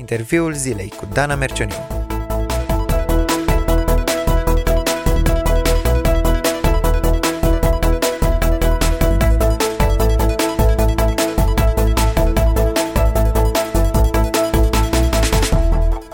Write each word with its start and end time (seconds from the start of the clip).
Interviul 0.00 0.54
zilei 0.54 0.88
cu 0.88 1.08
Dana 1.12 1.34
Mercioniu. 1.34 1.74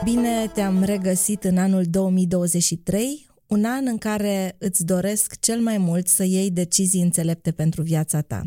Bine 0.04 0.50
te-am 0.54 0.82
regăsit 0.82 1.44
în 1.44 1.58
anul 1.58 1.84
2023, 1.90 3.26
un 3.46 3.64
an 3.64 3.86
în 3.86 3.98
care 3.98 4.56
îți 4.58 4.84
doresc 4.84 5.40
cel 5.40 5.60
mai 5.60 5.78
mult 5.78 6.08
să 6.08 6.24
iei 6.24 6.50
decizii 6.50 7.02
înțelepte 7.02 7.50
pentru 7.50 7.82
viața 7.82 8.20
ta. 8.20 8.42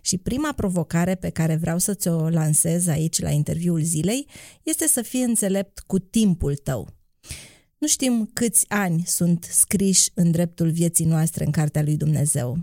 Și 0.00 0.18
prima 0.18 0.52
provocare 0.52 1.14
pe 1.14 1.30
care 1.30 1.56
vreau 1.56 1.78
să 1.78 1.94
ți-o 1.94 2.28
lansez 2.28 2.86
aici 2.86 3.20
la 3.20 3.30
interviul 3.30 3.82
zilei 3.82 4.26
este 4.62 4.86
să 4.86 5.02
fii 5.02 5.22
înțelept 5.22 5.78
cu 5.78 5.98
timpul 5.98 6.56
tău. 6.56 6.88
Nu 7.78 7.86
știm 7.86 8.30
câți 8.32 8.64
ani 8.68 9.02
sunt 9.06 9.44
scriși 9.50 10.10
în 10.14 10.30
dreptul 10.30 10.70
vieții 10.70 11.04
noastre 11.04 11.44
în 11.44 11.50
Cartea 11.50 11.82
lui 11.82 11.96
Dumnezeu. 11.96 12.58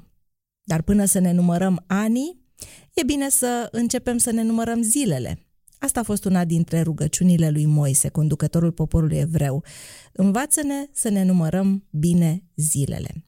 Dar 0.63 0.81
până 0.81 1.05
să 1.05 1.19
ne 1.19 1.31
numărăm 1.31 1.83
anii, 1.87 2.45
e 2.93 3.03
bine 3.03 3.29
să 3.29 3.67
începem 3.71 4.17
să 4.17 4.31
ne 4.31 4.43
numărăm 4.43 4.81
zilele. 4.81 5.47
Asta 5.79 5.99
a 5.99 6.03
fost 6.03 6.25
una 6.25 6.45
dintre 6.45 6.81
rugăciunile 6.81 7.49
lui 7.49 7.65
Moise, 7.65 8.09
conducătorul 8.09 8.71
poporului 8.71 9.17
evreu. 9.17 9.63
Învață-ne 10.11 10.85
să 10.91 11.09
ne 11.09 11.23
numărăm 11.23 11.87
bine 11.91 12.43
zilele. 12.55 13.25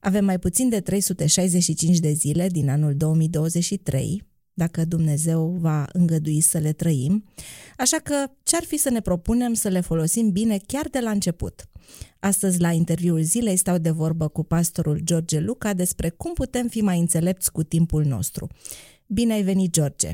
Avem 0.00 0.24
mai 0.24 0.38
puțin 0.38 0.68
de 0.68 0.80
365 0.80 1.98
de 1.98 2.12
zile 2.12 2.48
din 2.48 2.68
anul 2.68 2.96
2023, 2.96 4.26
dacă 4.52 4.84
Dumnezeu 4.84 5.56
va 5.60 5.86
îngădui 5.92 6.40
să 6.40 6.58
le 6.58 6.72
trăim, 6.72 7.24
așa 7.76 7.96
că 7.96 8.26
ce-ar 8.42 8.64
fi 8.64 8.76
să 8.76 8.90
ne 8.90 9.00
propunem 9.00 9.54
să 9.54 9.68
le 9.68 9.80
folosim 9.80 10.30
bine 10.30 10.58
chiar 10.66 10.88
de 10.88 11.00
la 11.00 11.10
început? 11.10 11.64
Astăzi, 12.20 12.60
la 12.60 12.72
interviul 12.72 13.22
zilei, 13.22 13.56
stau 13.56 13.78
de 13.78 13.90
vorbă 13.90 14.28
cu 14.28 14.44
pastorul 14.44 15.00
George 15.04 15.38
Luca 15.38 15.72
despre 15.74 16.10
cum 16.10 16.32
putem 16.32 16.68
fi 16.68 16.80
mai 16.80 16.98
înțelepți 16.98 17.52
cu 17.52 17.62
timpul 17.62 18.04
nostru. 18.04 18.48
Bine 19.06 19.32
ai 19.32 19.42
venit, 19.42 19.72
George! 19.72 20.10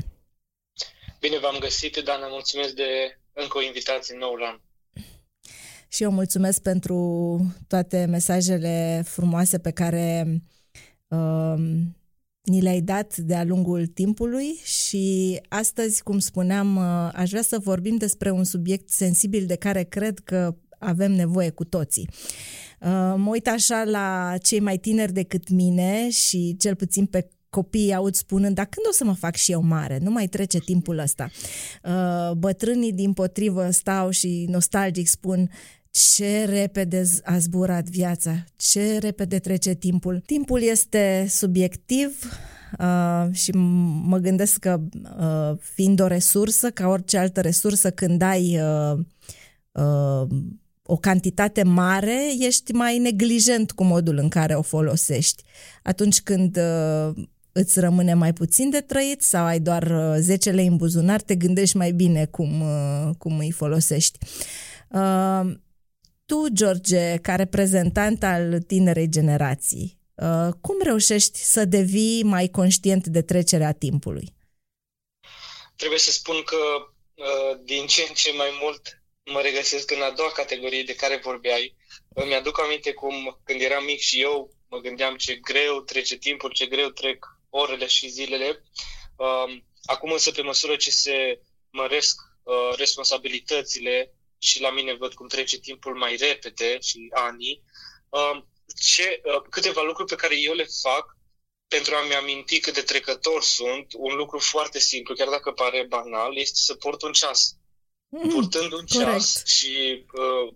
Bine 1.19 1.39
v-am 1.39 1.57
găsit, 1.59 1.95
Dana, 1.95 2.27
mulțumesc 2.27 2.73
de 2.73 3.19
încă 3.33 3.57
o 3.57 3.61
invitație 3.61 4.13
în 4.13 4.19
noul 4.19 4.43
an. 4.43 4.59
Și 5.95 6.03
eu 6.03 6.11
mulțumesc 6.11 6.61
pentru 6.61 6.97
toate 7.67 8.05
mesajele 8.09 9.03
frumoase 9.05 9.57
pe 9.57 9.71
care 9.71 10.41
uh, 11.07 11.55
ni 12.43 12.61
le-ai 12.61 12.81
dat 12.81 13.17
de-a 13.17 13.43
lungul 13.43 13.87
timpului 13.87 14.59
și 14.63 15.39
astăzi, 15.49 16.03
cum 16.03 16.19
spuneam, 16.19 16.75
uh, 16.75 17.09
aș 17.13 17.29
vrea 17.29 17.41
să 17.41 17.59
vorbim 17.59 17.95
despre 17.95 18.31
un 18.31 18.43
subiect 18.43 18.89
sensibil 18.89 19.45
de 19.45 19.55
care 19.55 19.83
cred 19.83 20.19
că 20.19 20.55
avem 20.79 21.11
nevoie 21.11 21.49
cu 21.49 21.63
toții. 21.65 22.09
Uh, 22.81 23.13
mă 23.17 23.29
uit 23.29 23.47
așa 23.47 23.83
la 23.83 24.37
cei 24.41 24.59
mai 24.59 24.77
tineri 24.77 25.13
decât 25.13 25.49
mine 25.49 26.09
și 26.09 26.55
cel 26.59 26.75
puțin 26.75 27.05
pe 27.05 27.27
copiii 27.49 27.93
aud 27.93 28.15
spunând, 28.15 28.55
dar 28.55 28.65
când 28.65 28.85
o 28.89 28.91
să 28.91 29.03
mă 29.03 29.13
fac 29.13 29.35
și 29.35 29.51
eu 29.51 29.61
mare? 29.61 29.97
Nu 30.01 30.11
mai 30.11 30.27
trece 30.27 30.59
timpul 30.59 30.97
ăsta. 30.97 31.29
Uh, 31.83 32.31
bătrânii 32.31 32.93
din 32.93 33.13
potrivă 33.13 33.69
stau 33.69 34.09
și 34.09 34.45
nostalgic 34.49 35.07
spun, 35.07 35.49
ce 35.95 36.45
repede 36.45 37.03
a 37.23 37.37
zburat 37.37 37.89
viața, 37.89 38.43
ce 38.55 38.97
repede 38.97 39.39
trece 39.39 39.73
timpul. 39.73 40.21
Timpul 40.25 40.61
este 40.61 41.25
subiectiv 41.29 42.39
uh, 42.79 43.33
și 43.33 43.51
mă 44.05 44.17
gândesc 44.17 44.59
că 44.59 44.79
uh, 45.19 45.57
fiind 45.59 45.99
o 45.99 46.07
resursă, 46.07 46.69
ca 46.69 46.87
orice 46.87 47.17
altă 47.17 47.41
resursă, 47.41 47.91
când 47.91 48.21
ai 48.21 48.59
uh, 48.59 48.99
uh, 49.71 50.27
o 50.85 50.95
cantitate 50.95 51.63
mare, 51.63 52.19
ești 52.39 52.73
mai 52.73 52.97
neglijent 52.97 53.71
cu 53.71 53.83
modul 53.83 54.17
în 54.17 54.29
care 54.29 54.53
o 54.53 54.61
folosești. 54.61 55.43
Atunci 55.83 56.21
când 56.21 56.57
uh, 56.57 57.23
îți 57.51 57.79
rămâne 57.79 58.13
mai 58.13 58.33
puțin 58.33 58.69
de 58.69 58.79
trăit 58.79 59.21
sau 59.21 59.45
ai 59.45 59.59
doar 59.59 60.15
10 60.19 60.49
uh, 60.49 60.55
lei 60.55 60.67
în 60.67 60.75
buzunar, 60.75 61.21
te 61.21 61.35
gândești 61.35 61.77
mai 61.77 61.91
bine 61.91 62.25
cum, 62.25 62.61
uh, 62.61 63.09
cum 63.17 63.37
îi 63.37 63.51
folosești. 63.51 64.17
Uh, 64.89 65.55
tu, 66.25 66.47
George, 66.53 67.17
ca 67.21 67.35
reprezentant 67.35 68.23
al 68.23 68.59
tinerei 68.67 69.09
generații, 69.09 69.99
cum 70.61 70.81
reușești 70.83 71.37
să 71.39 71.65
devii 71.65 72.23
mai 72.23 72.47
conștient 72.47 73.07
de 73.07 73.21
trecerea 73.21 73.73
timpului? 73.73 74.33
Trebuie 75.75 75.99
să 75.99 76.11
spun 76.11 76.43
că 76.43 76.57
din 77.63 77.85
ce 77.87 78.05
în 78.07 78.13
ce 78.13 78.31
mai 78.31 78.57
mult 78.61 79.03
mă 79.31 79.41
regăsesc 79.41 79.91
în 79.91 80.01
a 80.01 80.11
doua 80.11 80.31
categorie 80.31 80.83
de 80.83 80.95
care 80.95 81.19
vorbeai. 81.23 81.75
Îmi 82.13 82.35
aduc 82.35 82.59
aminte 82.59 82.93
cum 82.93 83.39
când 83.43 83.61
eram 83.61 83.83
mic 83.83 83.99
și 83.99 84.21
eu 84.21 84.49
mă 84.69 84.77
gândeam 84.77 85.15
ce 85.15 85.35
greu 85.35 85.81
trece 85.81 86.17
timpul, 86.17 86.51
ce 86.51 86.65
greu 86.65 86.89
trec 86.89 87.25
orele 87.49 87.87
și 87.87 88.09
zilele. 88.09 88.63
Um, 89.15 89.65
acum 89.85 90.11
însă, 90.11 90.31
pe 90.31 90.41
măsură 90.41 90.75
ce 90.75 90.91
se 90.91 91.39
măresc 91.69 92.15
uh, 92.43 92.77
responsabilitățile 92.77 94.14
și 94.37 94.61
la 94.61 94.71
mine 94.71 94.93
văd 94.93 95.13
cum 95.13 95.27
trece 95.27 95.57
timpul 95.59 95.95
mai 95.95 96.15
repede 96.15 96.79
și 96.79 97.09
anii, 97.13 97.63
um, 98.09 98.49
ce, 98.85 99.21
uh, 99.23 99.41
câteva 99.49 99.81
lucruri 99.81 100.09
pe 100.09 100.15
care 100.15 100.39
eu 100.39 100.53
le 100.53 100.67
fac 100.81 101.17
pentru 101.67 101.95
a-mi 101.95 102.15
aminti 102.15 102.59
cât 102.59 102.73
de 102.73 102.81
trecător 102.81 103.43
sunt, 103.43 103.93
un 103.97 104.15
lucru 104.15 104.39
foarte 104.39 104.79
simplu, 104.79 105.15
chiar 105.15 105.29
dacă 105.29 105.51
pare 105.51 105.85
banal, 105.89 106.37
este 106.37 106.59
să 106.59 106.75
port 106.75 107.01
un 107.01 107.13
ceas. 107.13 107.55
Mm, 108.09 108.29
Purtând 108.29 108.71
un 108.71 108.85
corect. 108.85 109.09
ceas 109.09 109.45
și 109.45 110.05
uh, 110.13 110.53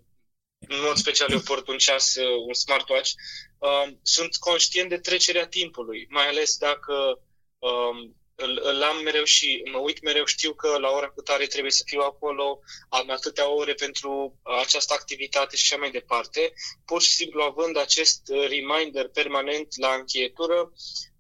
în 0.60 0.82
mod 0.82 0.96
special 0.96 1.32
eu 1.32 1.40
port 1.40 1.68
un 1.68 1.78
ceas, 1.78 2.16
uh, 2.16 2.46
un 2.48 2.54
smartwatch, 2.54 3.12
um, 3.58 4.00
sunt 4.04 4.36
conștient 4.36 4.90
de 4.90 4.98
trecerea 4.98 5.48
timpului, 5.48 6.08
mai 6.10 6.28
ales 6.28 6.58
dacă 6.58 7.22
um, 7.58 8.19
îl, 8.40 8.60
îl 8.64 8.84
am 8.84 9.02
mereu 9.04 9.24
și 9.24 9.62
mă 9.72 9.78
uit 9.78 10.02
mereu, 10.02 10.26
știu 10.26 10.54
că 10.54 10.78
la 10.78 10.90
ora 10.90 11.10
cu 11.10 11.22
tare 11.22 11.46
trebuie 11.46 11.72
să 11.72 11.84
fiu 11.86 12.00
acolo, 12.02 12.60
am 12.90 13.10
atâtea 13.10 13.50
ore 13.50 13.74
pentru 13.74 14.40
această 14.62 14.94
activitate 14.94 15.56
și 15.56 15.64
așa 15.70 15.82
mai 15.82 15.92
departe. 15.92 16.54
Pur 16.86 17.02
și 17.02 17.12
simplu 17.12 17.42
având 17.42 17.78
acest 17.78 18.22
reminder 18.48 19.08
permanent 19.08 19.78
la 19.78 19.94
încheietură, 19.94 20.72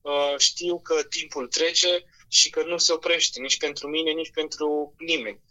uh, 0.01 0.33
știu 0.37 0.79
că 0.79 1.03
timpul 1.03 1.47
trece 1.47 2.05
și 2.27 2.49
că 2.49 2.63
nu 2.63 2.77
se 2.77 2.93
oprește 2.93 3.39
nici 3.39 3.57
pentru 3.57 3.87
mine, 3.87 4.11
nici 4.11 4.31
pentru 4.33 4.93
nimeni. 4.97 5.41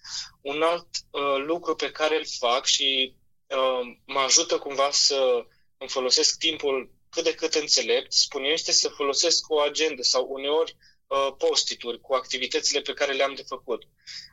Un 0.40 0.62
alt 0.62 0.88
uh, 1.10 1.36
lucru 1.46 1.74
pe 1.74 1.90
care 1.90 2.16
îl 2.16 2.26
fac 2.38 2.64
și 2.64 3.14
uh, 3.46 3.96
mă 4.04 4.18
ajută 4.18 4.58
cumva 4.58 4.88
să 4.90 5.46
îmi 5.78 5.90
folosesc 5.90 6.38
timpul 6.38 6.96
cât 7.10 7.24
de 7.24 7.34
cât 7.34 7.54
înțelept, 7.54 8.12
spun 8.12 8.44
eu, 8.44 8.50
este 8.50 8.72
să 8.72 8.88
folosesc 8.88 9.50
o 9.50 9.60
agendă 9.60 10.02
sau 10.02 10.26
uneori 10.28 10.76
uh, 10.78 10.97
postituri 11.38 12.00
cu 12.00 12.14
activitățile 12.14 12.80
pe 12.80 12.92
care 12.92 13.12
le-am 13.12 13.34
de 13.34 13.42
făcut. 13.42 13.82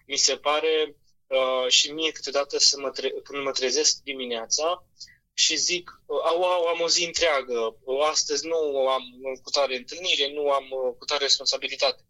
Mi 0.05 0.17
se 0.17 0.37
pare 0.37 0.95
uh, 1.27 1.69
și 1.71 1.91
mie 1.91 2.11
câteodată 2.11 2.59
să 2.59 2.79
mă 2.79 2.89
tre- 2.89 3.13
când 3.23 3.43
mă 3.43 3.51
trezesc 3.51 4.01
dimineața 4.03 4.85
și 5.33 5.55
zic, 5.55 6.01
uh, 6.05 6.19
au, 6.23 6.43
au, 6.43 6.65
am 6.65 6.81
o 6.81 6.89
zi 6.89 7.05
întreagă, 7.05 7.77
uh, 7.83 8.05
astăzi 8.09 8.47
nu 8.47 8.87
am 8.87 9.03
cu 9.43 9.49
tare 9.49 9.75
întâlnire, 9.75 10.33
nu 10.33 10.49
am 10.49 10.63
uh, 10.63 10.95
cu 10.97 11.05
tare 11.05 11.23
responsabilitate. 11.23 12.03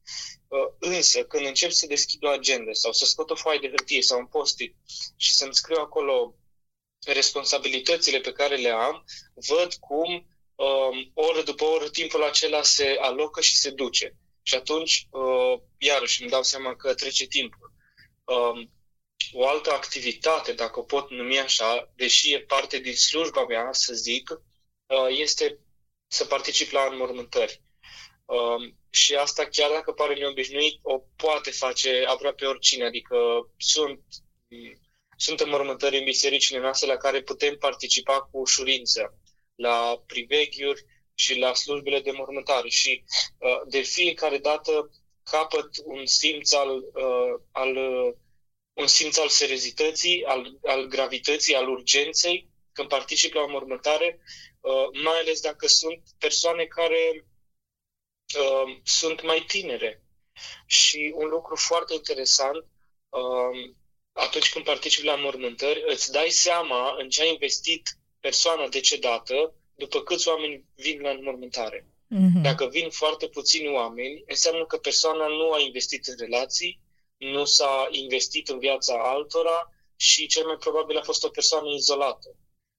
Uh, 0.47 0.67
însă, 0.79 1.23
când 1.23 1.45
încep 1.45 1.71
să 1.71 1.87
deschid 1.87 2.23
o 2.23 2.29
agendă 2.29 2.73
sau 2.73 2.91
să 2.91 3.05
scot 3.05 3.29
o 3.29 3.35
foaie 3.35 3.59
de 3.59 3.69
hârtie 3.69 4.01
sau 4.01 4.19
un 4.19 4.25
post-it 4.25 4.75
și 5.15 5.33
să-mi 5.33 5.55
scriu 5.55 5.77
acolo 5.79 6.35
responsabilitățile 7.05 8.19
pe 8.19 8.31
care 8.31 8.55
le 8.55 8.69
am, 8.69 9.05
văd 9.33 9.73
cum 9.73 10.27
um, 10.55 11.11
oră 11.13 11.41
după 11.41 11.63
oră 11.63 11.89
timpul 11.89 12.23
acela 12.23 12.63
se 12.63 12.97
alocă 12.99 13.41
și 13.41 13.57
se 13.57 13.69
duce. 13.69 14.15
Și 14.47 14.55
atunci, 14.55 15.07
uh, 15.09 15.59
iarăși, 15.77 16.21
îmi 16.21 16.31
dau 16.31 16.43
seama 16.43 16.75
că 16.75 16.93
trece 16.93 17.25
timpul. 17.25 17.73
Um, 18.23 18.71
o 19.31 19.47
altă 19.47 19.71
activitate, 19.71 20.53
dacă 20.53 20.79
o 20.79 20.83
pot 20.83 21.09
numi 21.09 21.39
așa, 21.39 21.91
deși 21.95 22.33
e 22.33 22.39
parte 22.39 22.79
din 22.79 22.95
slujba 22.95 23.45
mea, 23.45 23.69
să 23.71 23.93
zic, 23.93 24.29
uh, 24.29 25.07
este 25.09 25.59
să 26.07 26.25
particip 26.25 26.71
la 26.71 26.87
înmormântări. 26.91 27.61
Um, 28.25 28.77
și 28.89 29.15
asta, 29.15 29.45
chiar 29.45 29.71
dacă 29.71 29.91
pare 29.91 30.13
neobișnuit, 30.13 30.79
o 30.81 30.99
poate 31.15 31.51
face 31.51 32.05
aproape 32.07 32.45
oricine. 32.45 32.85
Adică 32.85 33.17
sunt 33.57 33.99
sunt 35.17 35.39
înmormântări 35.39 35.97
în 35.97 36.03
bisericile 36.03 36.59
noastre 36.59 36.87
la 36.87 36.97
care 36.97 37.21
putem 37.21 37.57
participa 37.57 38.21
cu 38.21 38.39
ușurință, 38.39 39.19
la 39.55 40.03
priveghiuri 40.07 40.85
și 41.15 41.37
la 41.37 41.53
slujbele 41.53 41.99
de 41.99 42.11
mormântare. 42.11 42.69
Și 42.69 43.03
uh, 43.37 43.61
de 43.67 43.81
fiecare 43.81 44.37
dată 44.37 44.89
capăt 45.23 45.69
un 45.83 46.05
simț 46.05 46.51
al, 46.51 46.77
uh, 46.77 47.41
al 47.51 47.75
uh, 47.75 48.13
un 48.73 48.87
simț 48.87 49.17
al 49.17 49.29
serezității, 49.29 50.23
al, 50.25 50.57
al 50.65 50.85
gravității, 50.85 51.55
al 51.55 51.69
urgenței 51.69 52.49
când 52.71 52.87
particip 52.87 53.33
la 53.33 53.41
o 53.41 53.47
mormântare, 53.47 54.19
mai 55.03 55.19
ales 55.19 55.41
dacă 55.41 55.67
sunt 55.67 56.01
persoane 56.17 56.65
care 56.65 57.25
sunt 58.83 59.23
mai 59.23 59.43
tinere. 59.47 60.03
Și 60.65 61.11
un 61.15 61.27
lucru 61.27 61.55
foarte 61.55 61.93
interesant, 61.93 62.65
atunci 64.11 64.51
când 64.51 64.65
participi 64.65 65.05
la 65.05 65.15
mormântări, 65.15 65.83
îți 65.87 66.11
dai 66.11 66.29
seama 66.29 66.95
în 66.97 67.09
ce 67.09 67.21
a 67.21 67.25
investit 67.25 67.97
persoana 68.19 68.67
decedată 68.67 69.53
după 69.75 70.01
câți 70.01 70.27
oameni 70.27 70.63
vin 70.75 71.01
la 71.01 71.09
înmormântare. 71.09 71.87
Mm-hmm. 72.15 72.41
Dacă 72.41 72.67
vin 72.67 72.89
foarte 72.89 73.27
puțini 73.27 73.67
oameni, 73.67 74.23
înseamnă 74.27 74.65
că 74.65 74.77
persoana 74.77 75.27
nu 75.27 75.51
a 75.51 75.59
investit 75.59 76.05
în 76.05 76.15
relații, 76.17 76.79
nu 77.17 77.45
s-a 77.45 77.87
investit 77.91 78.47
în 78.47 78.59
viața 78.59 78.93
altora 79.03 79.69
și 79.95 80.27
cel 80.27 80.45
mai 80.45 80.55
probabil 80.55 80.97
a 80.97 81.01
fost 81.01 81.23
o 81.23 81.29
persoană 81.29 81.67
izolată. 81.69 82.35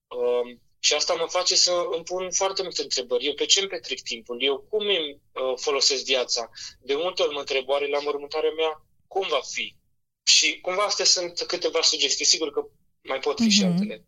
Um, 0.06 0.60
și 0.78 0.94
asta 0.94 1.14
mă 1.14 1.26
face 1.26 1.54
să 1.54 1.72
îmi 1.94 2.04
pun 2.04 2.30
foarte 2.32 2.62
multe 2.62 2.82
întrebări. 2.82 3.26
Eu 3.26 3.34
pe 3.34 3.46
ce 3.46 3.60
îmi 3.60 3.68
petrec 3.68 4.00
timpul? 4.00 4.42
Eu 4.42 4.66
cum 4.68 4.80
îmi 4.80 5.20
uh, 5.32 5.52
folosesc 5.56 6.04
viața? 6.04 6.50
De 6.80 6.94
multe 6.94 7.22
ori 7.22 7.32
mă 7.32 7.38
întreb, 7.38 7.68
oare 7.68 7.88
la 7.88 8.00
mormântarea 8.00 8.50
mea 8.50 8.84
cum 9.06 9.26
va 9.28 9.40
fi? 9.52 9.76
Și 10.22 10.60
cumva 10.60 10.82
astea 10.82 11.04
sunt 11.04 11.42
câteva 11.42 11.82
sugestii. 11.82 12.24
Sigur 12.24 12.50
că 12.50 12.66
mai 13.02 13.18
pot 13.18 13.40
fi 13.40 13.46
mm-hmm. 13.46 13.50
și 13.50 13.64
mhm. 13.64 13.70
altele. 13.70 14.04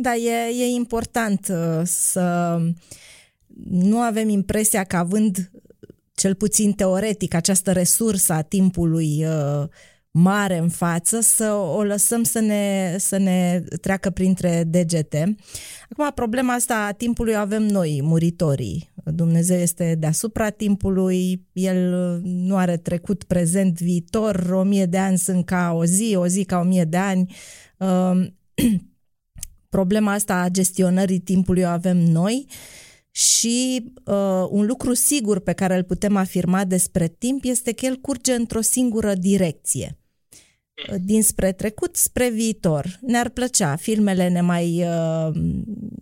Da, 0.00 0.14
e, 0.16 0.62
e 0.62 0.64
important 0.64 1.48
uh, 1.50 1.80
să 1.84 2.58
nu 3.70 3.98
avem 3.98 4.28
impresia 4.28 4.84
că 4.84 4.96
având 4.96 5.50
cel 6.14 6.34
puțin 6.34 6.72
teoretic 6.72 7.34
această 7.34 7.72
resursă 7.72 8.32
a 8.32 8.42
timpului 8.42 9.24
uh, 9.24 9.68
mare 10.10 10.58
în 10.58 10.68
față, 10.68 11.20
să 11.20 11.52
o 11.52 11.82
lăsăm 11.82 12.22
să 12.22 12.40
ne, 12.40 12.94
să 12.98 13.16
ne 13.16 13.64
treacă 13.80 14.10
printre 14.10 14.64
degete. 14.66 15.36
Acum, 15.90 16.10
problema 16.14 16.54
asta 16.54 16.86
a 16.86 16.92
timpului 16.92 17.36
avem 17.36 17.62
noi, 17.62 18.00
muritorii. 18.02 18.90
Dumnezeu 19.04 19.58
este 19.58 19.94
deasupra 19.98 20.50
timpului, 20.50 21.46
El 21.52 21.90
nu 22.22 22.56
are 22.56 22.76
trecut, 22.76 23.24
prezent, 23.24 23.80
viitor, 23.80 24.50
o 24.52 24.62
mie 24.62 24.86
de 24.86 24.98
ani 24.98 25.18
sunt 25.18 25.44
ca 25.44 25.72
o 25.74 25.84
zi, 25.84 26.14
o 26.16 26.26
zi 26.26 26.44
ca 26.44 26.58
o 26.58 26.62
mie 26.62 26.84
de 26.84 26.96
ani. 26.96 27.34
Um, 29.70 29.78
problema 29.78 30.12
asta 30.12 30.34
a 30.34 30.48
gestionării 30.48 31.18
timpului 31.18 31.62
o 31.62 31.66
avem 31.66 31.96
noi 31.96 32.46
și 33.10 33.84
uh, 34.04 34.46
un 34.50 34.66
lucru 34.66 34.94
sigur 34.94 35.38
pe 35.40 35.52
care 35.52 35.76
îl 35.76 35.84
putem 35.84 36.16
afirma 36.16 36.64
despre 36.64 37.08
timp 37.08 37.44
este 37.44 37.72
că 37.72 37.86
el 37.86 37.96
curge 37.96 38.32
într-o 38.32 38.60
singură 38.60 39.14
direcție 39.14 39.98
dinspre 41.00 41.52
trecut 41.52 41.96
spre 41.96 42.28
viitor. 42.28 42.98
Ne-ar 43.00 43.28
plăcea, 43.28 43.76
filmele 43.76 44.28
ne 44.28 44.40
mai 44.40 44.84
uh, 44.84 45.34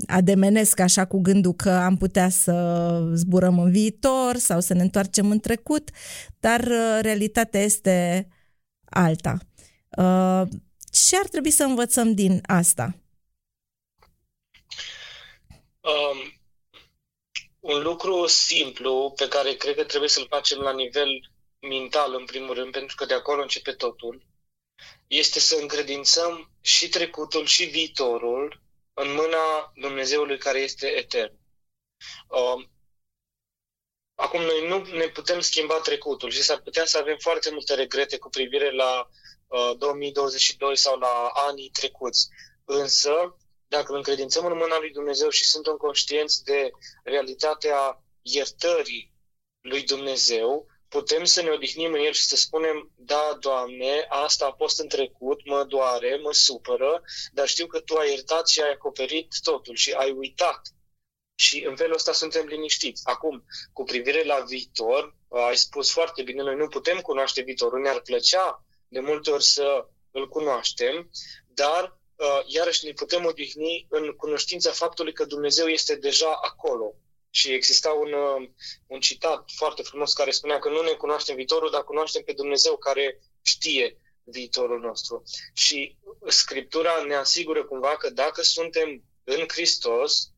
ademenesc 0.07 0.81
așa 0.81 1.05
cu 1.05 1.21
gândul 1.21 1.53
că 1.53 1.71
am 1.71 1.97
putea 1.97 2.29
să 2.29 3.11
zburăm 3.15 3.59
în 3.59 3.71
viitor 3.71 4.37
sau 4.37 4.61
să 4.61 4.75
ne 4.75 4.83
întoarcem 4.83 5.31
în 5.31 5.39
trecut, 5.39 5.91
dar 6.41 6.61
uh, 6.61 6.99
realitatea 7.01 7.61
este 7.61 8.29
alta. 8.85 9.39
Uh, 9.99 10.43
ce 10.91 11.17
ar 11.17 11.29
trebui 11.31 11.51
să 11.51 11.65
învățăm 11.65 12.13
din 12.13 12.41
asta? 12.47 12.97
Um, 15.87 16.33
un 17.61 17.83
lucru 17.83 18.27
simplu 18.27 19.13
pe 19.17 19.29
care 19.29 19.55
cred 19.55 19.75
că 19.75 19.85
trebuie 19.85 20.09
să-l 20.09 20.27
facem 20.27 20.59
la 20.59 20.73
nivel 20.73 21.09
mental, 21.61 22.15
în 22.15 22.25
primul 22.25 22.55
rând, 22.55 22.73
pentru 22.73 22.97
că 22.97 23.05
de 23.05 23.15
acolo 23.15 23.43
începe 23.43 23.73
totul, 23.73 24.27
este 25.07 25.41
să 25.41 25.57
încredințăm 25.61 26.51
și 26.61 26.89
trecutul 26.89 27.45
și 27.45 27.65
viitorul 27.65 28.61
în 28.95 29.13
mâna 29.13 29.73
Dumnezeului 29.75 30.39
care 30.39 30.59
este 30.59 30.87
etern. 30.87 31.39
Um, 32.29 32.71
acum, 34.15 34.41
noi 34.41 34.69
nu 34.69 34.85
ne 34.85 35.09
putem 35.09 35.41
schimba 35.41 35.81
trecutul 35.81 36.31
și 36.31 36.43
s-ar 36.43 36.61
putea 36.61 36.85
să 36.85 36.99
avem 36.99 37.17
foarte 37.19 37.51
multe 37.51 37.75
regrete 37.75 38.19
cu 38.19 38.29
privire 38.29 38.71
la 38.71 39.09
2022 39.79 40.71
uh, 40.71 40.77
sau 40.77 40.99
la 40.99 41.31
anii 41.35 41.71
trecuți. 41.71 42.29
Însă, 42.65 43.37
dacă 43.77 43.91
îl 43.91 43.97
încredințăm 43.97 44.47
în 44.47 44.57
mâna 44.57 44.79
lui 44.79 44.91
Dumnezeu 44.91 45.29
și 45.29 45.45
suntem 45.45 45.77
conștienți 45.77 46.45
de 46.45 46.71
realitatea 47.05 48.05
iertării 48.23 49.13
lui 49.61 49.83
Dumnezeu, 49.83 50.67
putem 50.89 51.25
să 51.25 51.43
ne 51.43 51.51
odihnim 51.51 51.93
în 51.93 52.01
el 52.01 52.13
și 52.13 52.25
să 52.25 52.37
spunem, 52.37 52.91
da, 52.95 53.37
Doamne, 53.41 54.07
asta 54.09 54.47
a 54.47 54.57
fost 54.57 54.81
în 54.81 54.89
trecut, 54.89 55.47
mă 55.47 55.65
doare, 55.65 56.17
mă 56.23 56.33
supără, 56.33 57.03
dar 57.33 57.49
știu 57.49 57.67
că 57.67 57.81
Tu 57.81 57.95
ai 57.95 58.11
iertat 58.11 58.49
și 58.49 58.61
ai 58.61 58.73
acoperit 58.73 59.35
totul 59.43 59.75
și 59.75 59.93
ai 59.93 60.11
uitat. 60.11 60.61
Și 61.35 61.65
în 61.65 61.77
felul 61.77 61.95
ăsta 61.95 62.13
suntem 62.13 62.47
liniștiți. 62.47 63.03
Acum, 63.05 63.45
cu 63.73 63.85
privire 63.85 64.25
la 64.25 64.41
viitor, 64.41 65.17
ai 65.29 65.57
spus 65.57 65.91
foarte 65.91 66.23
bine, 66.23 66.43
noi 66.43 66.57
nu 66.57 66.69
putem 66.69 67.01
cunoaște 67.01 67.43
viitorul, 67.43 67.81
ne-ar 67.81 68.01
plăcea 68.01 68.65
de 68.89 69.01
multe 69.01 69.31
ori 69.31 69.45
să 69.45 69.87
îl 70.11 70.29
cunoaștem, 70.29 71.11
dar 71.47 71.83
uh, 71.85 72.06
iarăși 72.47 72.85
ne 72.85 72.93
putem 72.93 73.25
odihni 73.25 73.87
în 73.89 74.13
cunoștința 74.13 74.71
faptului 74.71 75.13
că 75.13 75.25
Dumnezeu 75.25 75.67
este 75.67 75.97
deja 75.97 76.39
acolo 76.43 76.95
și 77.31 77.53
exista 77.53 77.91
un, 77.91 78.13
uh, 78.13 78.49
un 78.87 79.01
citat 79.01 79.51
foarte 79.57 79.83
frumos 79.83 80.13
care 80.13 80.31
spunea 80.31 80.59
că 80.59 80.69
nu 80.69 80.83
ne 80.83 80.93
cunoaștem 80.93 81.37
viitorul, 81.37 81.71
dar 81.71 81.85
cunoaștem 81.85 82.23
pe 82.23 82.33
Dumnezeu 82.33 82.77
care 82.77 83.21
știe 83.43 84.01
viitorul 84.23 84.81
nostru. 84.81 85.23
Și 85.55 85.97
Scriptura 86.27 87.03
ne 87.03 87.15
asigură 87.15 87.65
cumva 87.65 87.97
că 87.97 88.11
dacă 88.11 88.43
suntem 88.43 89.05
în 89.25 89.45
Hristos, 89.49 90.31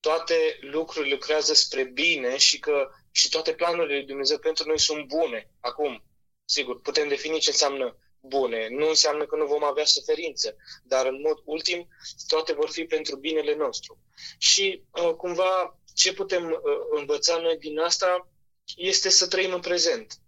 toate 0.00 0.58
lucrurile 0.60 1.14
lucrează 1.14 1.54
spre 1.54 1.84
bine 1.84 2.36
și 2.36 2.58
că 2.58 2.90
și 3.10 3.28
toate 3.28 3.52
planurile 3.52 3.96
lui 3.96 4.06
Dumnezeu 4.06 4.38
pentru 4.38 4.68
noi 4.68 4.78
sunt 4.78 5.06
bune. 5.06 5.50
Acum, 5.60 6.04
sigur, 6.44 6.80
putem 6.80 7.08
defini 7.08 7.38
ce 7.38 7.50
înseamnă 7.50 7.96
bune. 8.22 8.68
Nu 8.68 8.88
înseamnă 8.88 9.26
că 9.26 9.36
nu 9.36 9.46
vom 9.46 9.64
avea 9.64 9.84
suferință, 9.84 10.56
dar 10.82 11.06
în 11.06 11.20
mod 11.20 11.42
ultim 11.44 11.88
toate 12.26 12.52
vor 12.52 12.70
fi 12.70 12.84
pentru 12.84 13.16
binele 13.16 13.54
nostru. 13.54 13.98
Și 14.38 14.82
uh, 14.90 15.14
cumva 15.14 15.78
ce 15.94 16.12
putem 16.12 16.50
uh, 16.50 16.58
învăța 16.90 17.36
noi 17.36 17.56
din 17.58 17.78
asta 17.78 18.28
este 18.76 19.08
să 19.08 19.28
trăim 19.28 19.52
în 19.52 19.60
prezent. 19.60 20.18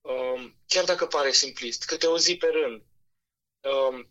Uh, 0.00 0.50
chiar 0.66 0.84
dacă 0.84 1.06
pare 1.06 1.32
simplist, 1.32 1.84
câte 1.84 2.06
o 2.06 2.18
zi 2.18 2.36
pe 2.36 2.46
rând. 2.46 2.82
Uh, 3.60 4.06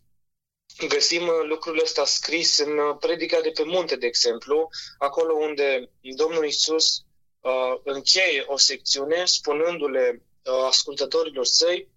găsim 0.88 1.26
uh, 1.26 1.42
lucrul 1.44 1.80
ăsta 1.82 2.04
scris 2.04 2.58
în 2.58 2.78
uh, 2.78 2.96
predica 3.00 3.40
de 3.40 3.50
pe 3.50 3.62
munte, 3.62 3.96
de 3.96 4.06
exemplu, 4.06 4.68
acolo 4.98 5.34
unde 5.34 5.90
Domnul 6.00 6.46
Isus 6.46 7.04
uh, 7.40 7.80
încheie 7.84 8.44
o 8.46 8.56
secțiune 8.56 9.24
spunându-le 9.24 10.22
uh, 10.44 10.64
ascultătorilor 10.66 11.44
săi 11.44 11.88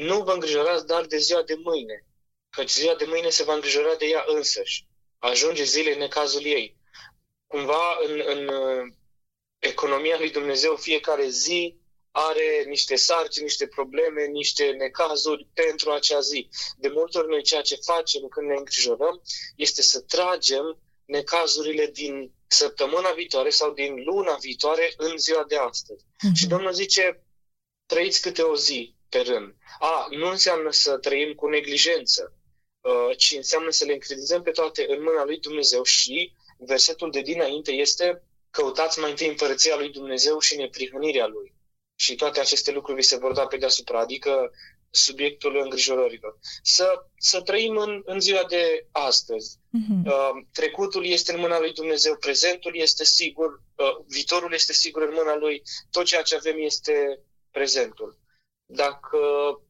nu 0.00 0.22
vă 0.22 0.32
îngrijorați 0.32 0.86
dar 0.86 1.04
de 1.04 1.18
ziua 1.18 1.42
de 1.42 1.54
mâine, 1.54 2.06
căci 2.50 2.70
ziua 2.70 2.94
de 2.94 3.04
mâine 3.04 3.28
se 3.28 3.42
va 3.42 3.54
îngrijora 3.54 3.94
de 3.94 4.06
ea 4.06 4.24
însăși. 4.26 4.86
Ajunge 5.18 5.64
zile 5.64 5.92
în 5.92 5.98
necazul 5.98 6.44
ei 6.44 6.78
cumva 7.52 7.98
în, 8.06 8.22
în 8.26 8.48
uh, 8.48 8.92
economia 9.58 10.18
lui 10.18 10.30
Dumnezeu 10.30 10.76
fiecare 10.76 11.28
zi 11.28 11.76
are 12.10 12.64
niște 12.66 12.96
sarcini, 12.96 13.44
niște 13.44 13.66
probleme, 13.66 14.24
niște 14.24 14.64
necazuri 14.64 15.46
pentru 15.54 15.90
acea 15.90 16.20
zi. 16.20 16.48
De 16.76 16.88
multe 16.88 17.18
ori 17.18 17.28
noi 17.28 17.42
ceea 17.42 17.60
ce 17.60 17.78
facem 17.84 18.28
când 18.28 18.46
ne 18.46 18.54
îngrijorăm 18.56 19.22
este 19.56 19.82
să 19.82 20.00
tragem 20.00 20.78
necazurile 21.04 21.86
din 21.86 22.32
săptămâna 22.46 23.10
viitoare 23.12 23.50
sau 23.50 23.72
din 23.72 24.02
luna 24.04 24.36
viitoare 24.40 24.92
în 24.96 25.18
ziua 25.18 25.44
de 25.48 25.56
astăzi. 25.56 26.04
Mm-hmm. 26.04 26.34
Și 26.34 26.46
Domnul 26.46 26.72
zice, 26.72 27.22
trăiți 27.86 28.20
câte 28.20 28.42
o 28.42 28.56
zi 28.56 28.94
pe 29.10 29.20
rând. 29.20 29.54
A, 29.78 30.06
nu 30.10 30.28
înseamnă 30.28 30.70
să 30.70 30.98
trăim 30.98 31.34
cu 31.34 31.46
neglijență, 31.48 32.32
uh, 32.80 33.16
ci 33.16 33.32
înseamnă 33.36 33.70
să 33.70 33.84
le 33.84 33.92
încredințăm 33.92 34.42
pe 34.42 34.50
toate 34.50 34.86
în 34.88 35.02
mâna 35.02 35.24
lui 35.24 35.38
Dumnezeu 35.38 35.82
și 35.82 36.32
versetul 36.58 37.10
de 37.10 37.20
dinainte 37.20 37.72
este 37.72 38.22
căutați 38.50 38.98
mai 38.98 39.10
întâi 39.10 39.28
împărăția 39.28 39.76
lui 39.76 39.90
Dumnezeu 39.90 40.38
și 40.38 40.56
neprihănirea 40.56 41.26
lui. 41.26 41.54
Și 41.94 42.14
toate 42.14 42.40
aceste 42.40 42.70
lucruri 42.70 43.00
vi 43.00 43.06
se 43.06 43.16
vor 43.16 43.32
da 43.32 43.46
pe 43.46 43.56
deasupra, 43.56 44.00
adică 44.00 44.50
subiectul 44.90 45.60
îngrijorărilor. 45.62 46.38
Să, 46.62 47.06
să 47.16 47.40
trăim 47.40 47.76
în, 47.76 48.02
în 48.04 48.20
ziua 48.20 48.44
de 48.48 48.86
astăzi. 48.92 49.56
Uh-huh. 49.56 50.04
Uh, 50.04 50.30
trecutul 50.52 51.06
este 51.06 51.32
în 51.32 51.40
mâna 51.40 51.58
lui 51.58 51.72
Dumnezeu, 51.72 52.16
prezentul 52.16 52.76
este 52.76 53.04
sigur, 53.04 53.62
uh, 53.74 54.04
viitorul 54.06 54.52
este 54.52 54.72
sigur 54.72 55.02
în 55.02 55.14
mâna 55.14 55.36
lui, 55.36 55.62
tot 55.90 56.04
ceea 56.04 56.22
ce 56.22 56.36
avem 56.36 56.56
este 56.58 57.20
prezentul. 57.50 58.18
Dacă 58.72 59.18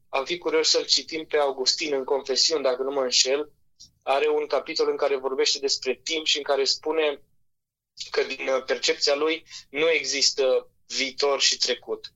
am 0.09 0.25
fi 0.25 0.37
curios 0.37 0.69
să-l 0.69 0.85
citim 0.85 1.25
pe 1.25 1.37
Augustin 1.37 1.93
în 1.93 2.03
Confesiuni, 2.03 2.63
dacă 2.63 2.83
nu 2.83 2.91
mă 2.91 3.01
înșel, 3.01 3.51
are 4.03 4.29
un 4.29 4.47
capitol 4.47 4.89
în 4.89 4.97
care 4.97 5.15
vorbește 5.15 5.59
despre 5.59 5.99
timp 6.03 6.25
și 6.25 6.37
în 6.37 6.43
care 6.43 6.63
spune 6.63 7.21
că 8.09 8.23
din 8.23 8.47
uh, 8.47 8.63
percepția 8.65 9.15
lui 9.15 9.45
nu 9.69 9.89
există 9.89 10.69
viitor 10.87 11.41
și 11.41 11.57
trecut. 11.57 12.13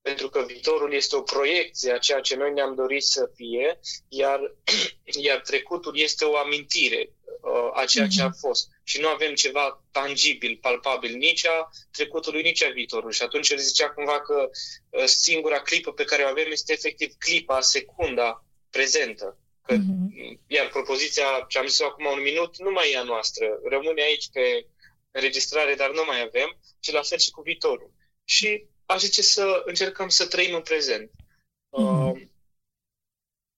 Pentru 0.00 0.28
că 0.28 0.44
viitorul 0.44 0.92
este 0.92 1.16
o 1.16 1.22
proiecție 1.22 1.92
a 1.92 1.98
ceea 1.98 2.20
ce 2.20 2.36
noi 2.36 2.52
ne-am 2.52 2.74
dorit 2.74 3.04
să 3.04 3.30
fie, 3.34 3.80
iar, 4.08 4.54
iar 5.26 5.40
trecutul 5.40 5.98
este 5.98 6.24
o 6.24 6.36
amintire 6.36 7.13
uh, 7.44 7.70
a 7.80 7.84
ceea 7.84 8.06
ce 8.06 8.22
a 8.22 8.26
mhm. 8.26 8.38
fost. 8.38 8.68
Și 8.82 9.00
nu 9.00 9.08
avem 9.08 9.34
ceva 9.34 9.84
tangibil, 9.90 10.58
palpabil, 10.60 11.16
nici 11.16 11.46
a 11.46 11.70
trecutului, 11.90 12.42
nici 12.42 12.64
a 12.64 12.70
viitorului. 12.70 13.14
Și 13.14 13.22
atunci 13.22 13.50
el 13.50 13.58
zicea 13.58 13.90
cumva 13.90 14.20
că 14.20 14.50
uh, 14.90 15.04
singura 15.04 15.60
clipă 15.60 15.92
pe 15.92 16.04
care 16.04 16.22
o 16.22 16.28
avem 16.28 16.50
este 16.50 16.72
efectiv 16.72 17.12
clipa, 17.18 17.60
secunda 17.60 18.44
prezentă 18.70 19.38
Că, 19.66 19.74
uh-huh. 19.74 20.38
Iar 20.46 20.68
propoziția 20.68 21.44
ce 21.48 21.58
am 21.58 21.66
zis 21.66 21.80
acum 21.80 22.04
un 22.04 22.22
minut 22.22 22.58
nu 22.58 22.70
mai 22.70 22.90
e 22.90 22.98
a 22.98 23.02
noastră. 23.02 23.46
Rămâne 23.64 24.02
aici 24.02 24.28
pe 24.32 24.66
înregistrare, 25.10 25.74
dar 25.74 25.90
nu 25.90 26.02
mai 26.06 26.20
avem. 26.20 26.58
Și 26.80 26.92
la 26.92 27.02
fel 27.02 27.18
și 27.18 27.30
cu 27.30 27.40
viitorul. 27.40 27.90
Și 28.24 28.64
aș 28.86 29.00
zice 29.00 29.22
să 29.22 29.62
încercăm 29.64 30.08
să 30.08 30.26
trăim 30.26 30.54
în 30.54 30.62
prezent. 30.62 31.10
Uh-huh. 31.10 32.12
Uh, 32.12 32.22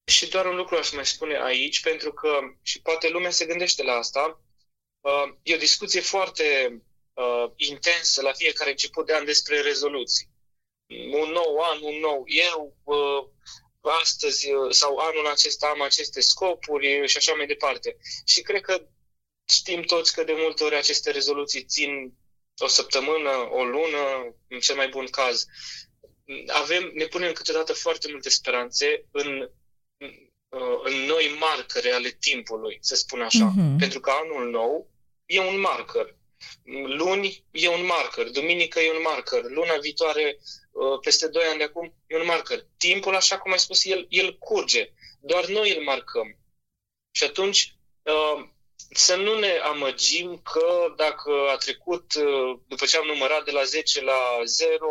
și 0.06 0.28
doar 0.28 0.46
un 0.46 0.56
lucru 0.56 0.76
aș 0.76 0.90
mai 0.90 1.06
spune 1.06 1.42
aici, 1.42 1.80
pentru 1.80 2.12
că 2.12 2.38
și 2.62 2.80
poate 2.80 3.08
lumea 3.08 3.30
se 3.30 3.46
gândește 3.46 3.82
la 3.82 3.92
asta. 3.92 4.40
Uh, 5.00 5.34
e 5.42 5.54
o 5.54 5.58
discuție 5.58 6.00
foarte 6.00 6.82
uh, 7.12 7.50
intensă 7.56 8.22
la 8.22 8.32
fiecare 8.32 8.70
început 8.70 9.06
de 9.06 9.14
an 9.14 9.24
despre 9.24 9.60
rezoluții. 9.60 10.28
Un 11.12 11.30
nou 11.30 11.58
an, 11.58 11.82
un 11.82 11.98
nou 11.98 12.24
eu, 12.26 12.76
uh, 12.84 13.28
astăzi 14.00 14.52
uh, 14.52 14.72
sau 14.72 14.96
anul 14.96 15.26
acesta 15.26 15.66
am 15.66 15.80
aceste 15.82 16.20
scopuri 16.20 17.08
și 17.08 17.16
așa 17.16 17.32
mai 17.34 17.46
departe. 17.46 17.96
Și 18.24 18.42
cred 18.42 18.60
că 18.60 18.86
știm 19.48 19.82
toți 19.82 20.14
că 20.14 20.24
de 20.24 20.34
multe 20.36 20.64
ori 20.64 20.76
aceste 20.76 21.10
rezoluții 21.10 21.64
țin 21.64 22.12
o 22.58 22.66
săptămână, 22.66 23.48
o 23.50 23.64
lună, 23.64 24.34
în 24.48 24.60
cel 24.60 24.76
mai 24.76 24.88
bun 24.88 25.06
caz. 25.06 25.44
Avem, 26.46 26.90
ne 26.94 27.06
punem 27.06 27.32
câteodată 27.32 27.72
foarte 27.72 28.08
multe 28.10 28.28
speranțe 28.28 29.04
în, 29.10 29.50
în 30.82 30.94
noi 31.06 31.36
marcăre 31.40 31.90
ale 31.90 32.16
timpului, 32.20 32.78
să 32.80 32.94
spun 32.94 33.20
așa. 33.20 33.52
Uh-huh. 33.52 33.78
Pentru 33.78 34.00
că 34.00 34.10
anul 34.10 34.50
nou 34.50 34.90
e 35.26 35.40
un 35.40 35.60
marker. 35.60 36.16
Luni 36.86 37.44
e 37.50 37.68
un 37.68 37.84
marker, 37.84 38.30
duminică 38.30 38.80
e 38.80 38.90
un 38.90 39.02
marker, 39.02 39.42
luna 39.42 39.76
viitoare, 39.76 40.38
uh, 40.70 40.98
peste 41.00 41.28
2 41.28 41.44
ani 41.44 41.58
de 41.58 41.64
acum, 41.64 41.94
e 42.06 42.16
un 42.16 42.26
marker. 42.26 42.66
Timpul, 42.76 43.14
așa 43.14 43.38
cum 43.38 43.52
ai 43.52 43.58
spus, 43.58 43.84
el, 43.84 44.06
el 44.08 44.38
curge. 44.38 44.92
Doar 45.20 45.46
noi 45.46 45.76
îl 45.76 45.82
marcăm. 45.82 46.38
Și 47.10 47.24
atunci, 47.24 47.76
uh, 48.02 48.48
să 48.90 49.16
nu 49.16 49.38
ne 49.38 49.58
amăgim 49.58 50.40
că 50.42 50.92
dacă 50.96 51.30
a 51.52 51.56
trecut, 51.56 52.14
uh, 52.14 52.58
după 52.66 52.84
ce 52.84 52.96
am 52.96 53.06
numărat 53.06 53.44
de 53.44 53.50
la 53.50 53.62
10 53.62 54.02
la 54.02 54.40
0 54.44 54.88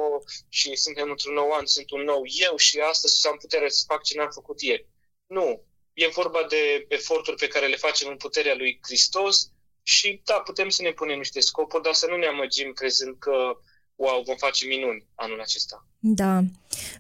și 0.50 0.76
suntem 0.76 1.10
într-un 1.10 1.34
nou 1.34 1.52
an, 1.52 1.66
sunt 1.66 1.90
un 1.92 2.02
nou 2.02 2.22
eu 2.26 2.56
și 2.58 2.80
astăzi 2.80 3.28
am 3.28 3.38
puterea 3.38 3.70
să 3.70 3.84
fac 3.88 4.04
ce 4.04 4.18
n-am 4.18 4.30
făcut 4.34 4.62
ieri. 4.62 4.88
Nu. 5.26 5.62
E 5.94 6.08
vorba 6.08 6.40
de 6.50 6.86
eforturi 6.88 7.38
pe 7.38 7.48
care 7.48 7.68
le 7.68 7.76
facem 7.76 8.10
în 8.10 8.18
puterea 8.18 8.56
lui 8.56 8.80
Hristos 8.82 9.52
și 9.84 10.22
da, 10.24 10.34
putem 10.34 10.70
să 10.70 10.82
ne 10.82 10.92
punem 10.92 11.18
niște 11.18 11.40
scopuri, 11.40 11.84
dar 11.84 11.94
să 11.94 12.08
nu 12.10 12.16
ne 12.16 12.26
amăgim 12.26 12.72
crezând 12.74 13.16
că 13.20 13.58
wow, 13.96 14.24
vom 14.24 14.36
face 14.36 14.66
minuni 14.66 15.06
anul 15.16 15.42
acesta. 15.42 15.88
Da. 16.00 16.38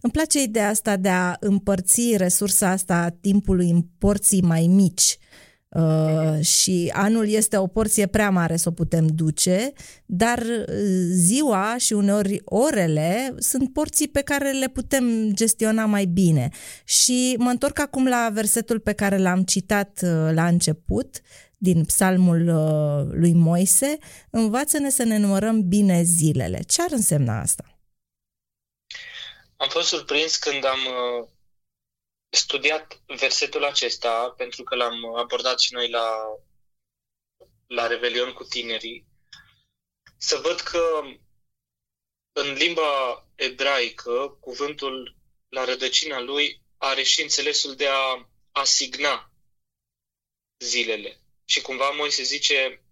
Îmi 0.02 0.12
place 0.12 0.40
ideea 0.40 0.70
asta 0.70 0.98
de 0.98 1.10
a 1.10 1.36
împărți 1.40 2.18
resursa 2.18 2.70
asta 2.70 2.96
a 2.96 3.12
timpului 3.22 3.70
în 3.70 3.82
porții 4.00 4.42
mai 4.42 4.68
mici. 4.68 5.18
Uh, 5.76 6.46
și 6.46 6.92
anul 6.94 7.30
este 7.30 7.58
o 7.58 7.68
porție 7.68 8.08
prea 8.08 8.30
mare 8.30 8.58
să 8.58 8.70
o 8.70 8.72
putem 8.72 9.08
duce, 9.08 9.74
dar 10.06 10.40
uh, 10.40 10.66
ziua 11.12 11.76
și 11.78 11.94
uneori 11.94 12.42
orele 12.46 13.36
sunt 13.38 13.74
porții 13.74 14.08
pe 14.08 14.22
care 14.22 14.52
le 14.52 14.68
putem 14.68 15.32
gestiona 15.34 15.86
mai 15.86 16.06
bine. 16.06 16.50
Și 16.84 17.36
mă 17.38 17.50
întorc 17.50 17.80
acum 17.80 18.08
la 18.08 18.30
versetul 18.34 18.80
pe 18.80 18.94
care 18.94 19.18
l-am 19.18 19.44
citat 19.44 20.00
uh, 20.04 20.34
la 20.34 20.48
început, 20.48 21.22
din 21.58 21.86
psalmul 21.86 22.48
uh, 22.48 23.18
lui 23.20 23.34
Moise, 23.34 23.98
învață-ne 24.30 24.90
să 24.90 25.04
ne 25.04 25.18
numărăm 25.18 25.68
bine 25.68 26.04
zilele. 26.04 26.60
Ce 26.68 26.82
ar 26.82 26.92
însemna 26.92 27.40
asta? 27.40 27.80
Am 29.58 29.68
fost 29.70 29.88
surprins 29.88 30.36
când 30.36 30.66
am 30.66 30.80
uh, 31.20 31.28
studiat 32.36 33.02
versetul 33.06 33.64
acesta, 33.64 34.34
pentru 34.38 34.64
că 34.64 34.76
l-am 34.76 35.16
abordat 35.16 35.60
și 35.60 35.74
noi 35.74 35.90
la, 35.90 36.16
la 37.68 37.88
Revelion 37.88 38.34
cu 38.34 38.44
tinerii, 38.44 39.06
să 40.18 40.38
văd 40.38 40.60
că 40.60 41.02
în 42.32 42.54
limba 42.54 43.26
ebraică, 43.36 44.38
cuvântul 44.40 45.16
la 45.50 45.64
rădăcina 45.64 46.20
lui 46.20 46.62
are 46.78 47.04
și 47.04 47.22
înțelesul 47.22 47.76
de 47.76 47.88
a 47.88 48.30
asigna 48.52 49.32
zilele. 50.58 51.22
Și 51.46 51.62
cumva 51.62 51.90
Moise 51.90 52.24
zice, 52.24 52.84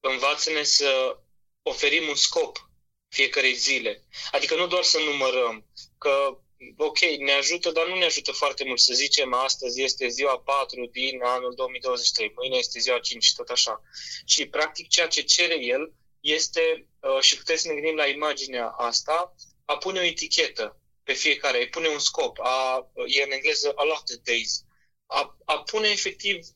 învață-ne 0.00 0.62
să 0.62 1.18
oferim 1.62 2.08
un 2.08 2.14
scop 2.14 2.70
fiecarei 3.08 3.54
zile. 3.54 4.04
Adică 4.30 4.56
nu 4.56 4.66
doar 4.66 4.82
să 4.82 4.98
numărăm, 4.98 5.66
că 5.98 6.41
ok, 6.76 6.98
ne 7.18 7.32
ajută, 7.32 7.70
dar 7.70 7.86
nu 7.86 7.96
ne 7.96 8.04
ajută 8.04 8.32
foarte 8.32 8.64
mult 8.64 8.80
să 8.80 8.94
zicem 8.94 9.32
astăzi 9.32 9.82
este 9.82 10.08
ziua 10.08 10.38
4 10.38 10.86
din 10.86 11.22
anul 11.22 11.54
2023, 11.54 12.32
mâine 12.34 12.56
este 12.56 12.78
ziua 12.78 12.98
5 12.98 13.24
și 13.24 13.34
tot 13.34 13.48
așa. 13.48 13.82
Și 14.26 14.46
practic 14.46 14.88
ceea 14.88 15.08
ce 15.08 15.22
cere 15.22 15.64
el 15.64 15.92
este, 16.20 16.88
uh, 17.00 17.20
și 17.20 17.36
putem 17.36 17.56
să 17.56 17.68
ne 17.68 17.74
gândim 17.74 17.96
la 17.96 18.06
imaginea 18.06 18.68
asta, 18.68 19.34
a 19.64 19.76
pune 19.76 20.00
o 20.00 20.02
etichetă 20.02 20.80
pe 21.02 21.12
fiecare, 21.12 21.62
a 21.62 21.68
pune 21.70 21.88
un 21.88 21.98
scop, 21.98 22.38
a, 22.40 22.90
e 23.06 23.22
în 23.22 23.30
engleză 23.30 23.72
allotted 23.74 24.20
days, 24.24 24.64
a, 25.06 25.36
a 25.44 25.58
pune 25.62 25.88
efectiv, 25.88 26.46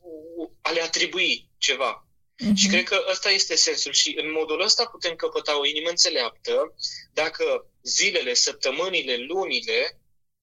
a 0.61 0.71
le 0.71 0.81
atribui 0.81 1.51
ceva. 1.59 2.06
Uh-huh. 2.43 2.55
Și 2.55 2.69
cred 2.69 2.85
că 2.85 3.05
ăsta 3.11 3.31
este 3.31 3.55
sensul 3.55 3.93
și 3.93 4.17
în 4.19 4.33
modul 4.33 4.61
ăsta 4.61 4.85
putem 4.85 5.17
căpăta 5.17 5.59
o 5.59 5.67
inimă 5.67 5.89
înțeleaptă 5.89 6.75
dacă 7.13 7.71
zilele, 7.83 8.35
săptămânile, 8.35 9.17
lunile 9.17 10.01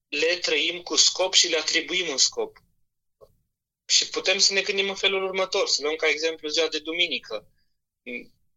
le 0.08 0.36
trăim 0.36 0.82
cu 0.82 0.96
scop 0.96 1.34
și 1.34 1.50
le 1.50 1.58
atribuim 1.58 2.10
un 2.10 2.18
scop. 2.18 2.58
Și 3.86 4.10
putem 4.10 4.38
să 4.38 4.54
ne 4.54 4.62
gândim 4.62 4.90
în 4.90 4.96
felul 4.96 5.24
următor, 5.24 5.68
să 5.68 5.82
luăm 5.82 5.96
ca 5.96 6.08
exemplu 6.08 6.48
ziua 6.48 6.68
de 6.68 6.80
duminică. 6.80 7.48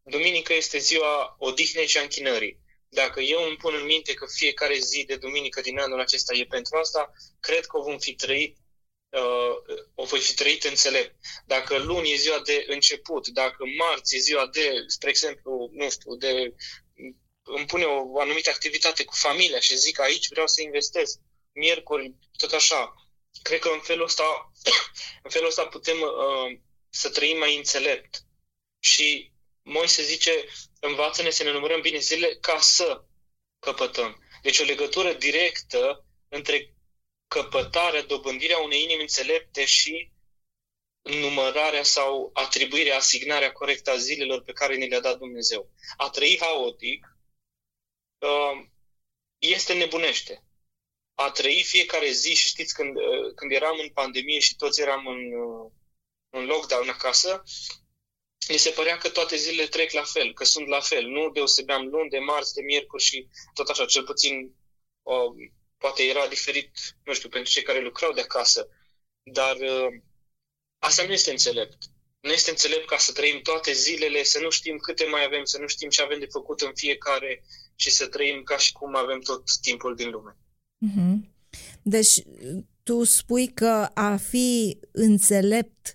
Duminică 0.02 0.52
este 0.52 0.78
ziua 0.78 1.36
odihnei 1.38 1.86
și 1.86 1.98
a 1.98 2.02
închinării. 2.02 2.60
Dacă 2.88 3.20
eu 3.20 3.42
îmi 3.42 3.56
pun 3.56 3.74
în 3.74 3.84
minte 3.84 4.14
că 4.14 4.26
fiecare 4.34 4.78
zi 4.78 5.04
de 5.04 5.16
duminică 5.16 5.60
din 5.60 5.78
anul 5.78 6.00
acesta 6.00 6.34
e 6.34 6.44
pentru 6.44 6.76
asta, 6.76 7.12
cred 7.40 7.66
că 7.66 7.78
o 7.78 7.82
vom 7.82 7.98
fi 7.98 8.14
trăit 8.14 8.56
uh, 9.10 9.78
o 9.94 10.04
voi 10.04 10.20
fi 10.20 10.34
trăit 10.34 10.64
înțelept. 10.64 11.14
Dacă 11.46 11.78
luni 11.78 12.12
e 12.12 12.16
ziua 12.16 12.40
de 12.40 12.64
început, 12.68 13.28
dacă 13.28 13.64
marți 13.78 14.16
e 14.16 14.18
ziua 14.18 14.46
de, 14.46 14.84
spre 14.86 15.08
exemplu, 15.08 15.70
nu 15.72 15.90
știu, 15.90 16.16
de 16.16 16.54
îmi 17.42 17.66
pune 17.66 17.84
o 17.84 18.20
anumită 18.20 18.50
activitate 18.50 19.04
cu 19.04 19.14
familia 19.14 19.60
și 19.60 19.76
zic 19.76 20.00
aici 20.00 20.28
vreau 20.28 20.46
să 20.46 20.62
investesc, 20.62 21.18
miercuri, 21.52 22.14
tot 22.36 22.52
așa. 22.52 22.94
Cred 23.42 23.58
că 23.58 23.68
în 23.68 23.80
felul 23.80 24.04
ăsta, 24.04 24.52
în 25.24 25.30
felul 25.30 25.48
ăsta 25.48 25.66
putem 25.66 26.00
uh, 26.00 26.58
să 26.88 27.10
trăim 27.10 27.38
mai 27.38 27.56
înțelept. 27.56 28.24
Și 28.78 29.32
Moise 29.62 30.02
zice, 30.02 30.44
învață-ne 30.80 31.30
să 31.30 31.42
ne 31.42 31.52
numărăm 31.52 31.80
bine 31.80 31.98
zilele 31.98 32.36
ca 32.36 32.60
să 32.60 33.04
căpătăm. 33.58 34.22
Deci 34.42 34.58
o 34.58 34.64
legătură 34.64 35.12
directă 35.12 36.04
între 36.28 36.75
căpătarea, 37.28 38.02
dobândirea 38.02 38.58
unei 38.58 38.82
inimi 38.82 39.00
înțelepte 39.00 39.64
și 39.64 40.10
numărarea 41.02 41.82
sau 41.82 42.30
atribuirea, 42.32 42.96
asignarea 42.96 43.52
corectă 43.52 43.90
a 43.90 43.96
zilelor 43.96 44.42
pe 44.42 44.52
care 44.52 44.74
ni 44.74 44.88
le-a 44.88 45.00
dat 45.00 45.18
Dumnezeu. 45.18 45.70
A 45.96 46.10
trăi 46.10 46.38
haotic 46.40 47.16
uh, 48.18 48.66
este 49.38 49.74
nebunește. 49.74 50.44
A 51.14 51.30
trăi 51.30 51.62
fiecare 51.62 52.10
zi 52.10 52.34
și 52.34 52.48
știți 52.48 52.74
când, 52.74 52.96
uh, 52.96 53.34
când 53.34 53.52
eram 53.52 53.78
în 53.82 53.88
pandemie 53.88 54.38
și 54.38 54.56
toți 54.56 54.80
eram 54.80 55.06
în, 55.06 55.32
uh, 55.32 55.70
în 56.30 56.44
lockdown 56.44 56.88
acasă, 56.88 57.42
mi 58.48 58.56
se 58.56 58.70
părea 58.70 58.98
că 58.98 59.08
toate 59.08 59.36
zilele 59.36 59.68
trec 59.68 59.92
la 59.92 60.02
fel, 60.02 60.32
că 60.32 60.44
sunt 60.44 60.66
la 60.66 60.80
fel. 60.80 61.06
Nu 61.06 61.30
deosebeam 61.30 61.86
luni, 61.86 62.10
de 62.10 62.18
marți, 62.18 62.54
de 62.54 62.62
miercuri 62.62 63.02
și 63.02 63.28
tot 63.54 63.68
așa, 63.68 63.84
cel 63.84 64.04
puțin 64.04 64.54
poate 65.78 66.02
era 66.02 66.26
diferit, 66.26 66.70
nu 67.04 67.12
știu, 67.14 67.28
pentru 67.28 67.52
cei 67.52 67.62
care 67.62 67.80
lucrau 67.80 68.12
de 68.12 68.20
acasă, 68.20 68.68
dar 69.22 69.56
uh, 69.56 70.00
asta 70.78 71.04
nu 71.06 71.12
este 71.12 71.30
înțelept. 71.30 71.78
Nu 72.20 72.32
este 72.32 72.50
înțelept 72.50 72.86
ca 72.86 72.96
să 72.98 73.12
trăim 73.12 73.40
toate 73.42 73.72
zilele, 73.72 74.22
să 74.22 74.38
nu 74.38 74.50
știm 74.50 74.76
câte 74.76 75.04
mai 75.04 75.24
avem, 75.24 75.44
să 75.44 75.58
nu 75.58 75.66
știm 75.66 75.88
ce 75.88 76.02
avem 76.02 76.18
de 76.18 76.26
făcut 76.26 76.60
în 76.60 76.72
fiecare 76.74 77.44
și 77.74 77.90
să 77.90 78.06
trăim 78.06 78.42
ca 78.42 78.56
și 78.56 78.72
cum 78.72 78.96
avem 78.96 79.20
tot 79.20 79.42
timpul 79.60 79.96
din 79.96 80.10
lume. 80.10 80.36
Mm-hmm. 80.86 81.34
Deci, 81.82 82.22
tu 82.82 83.04
spui 83.04 83.52
că 83.52 83.90
a 83.94 84.16
fi 84.16 84.78
înțelept 84.92 85.94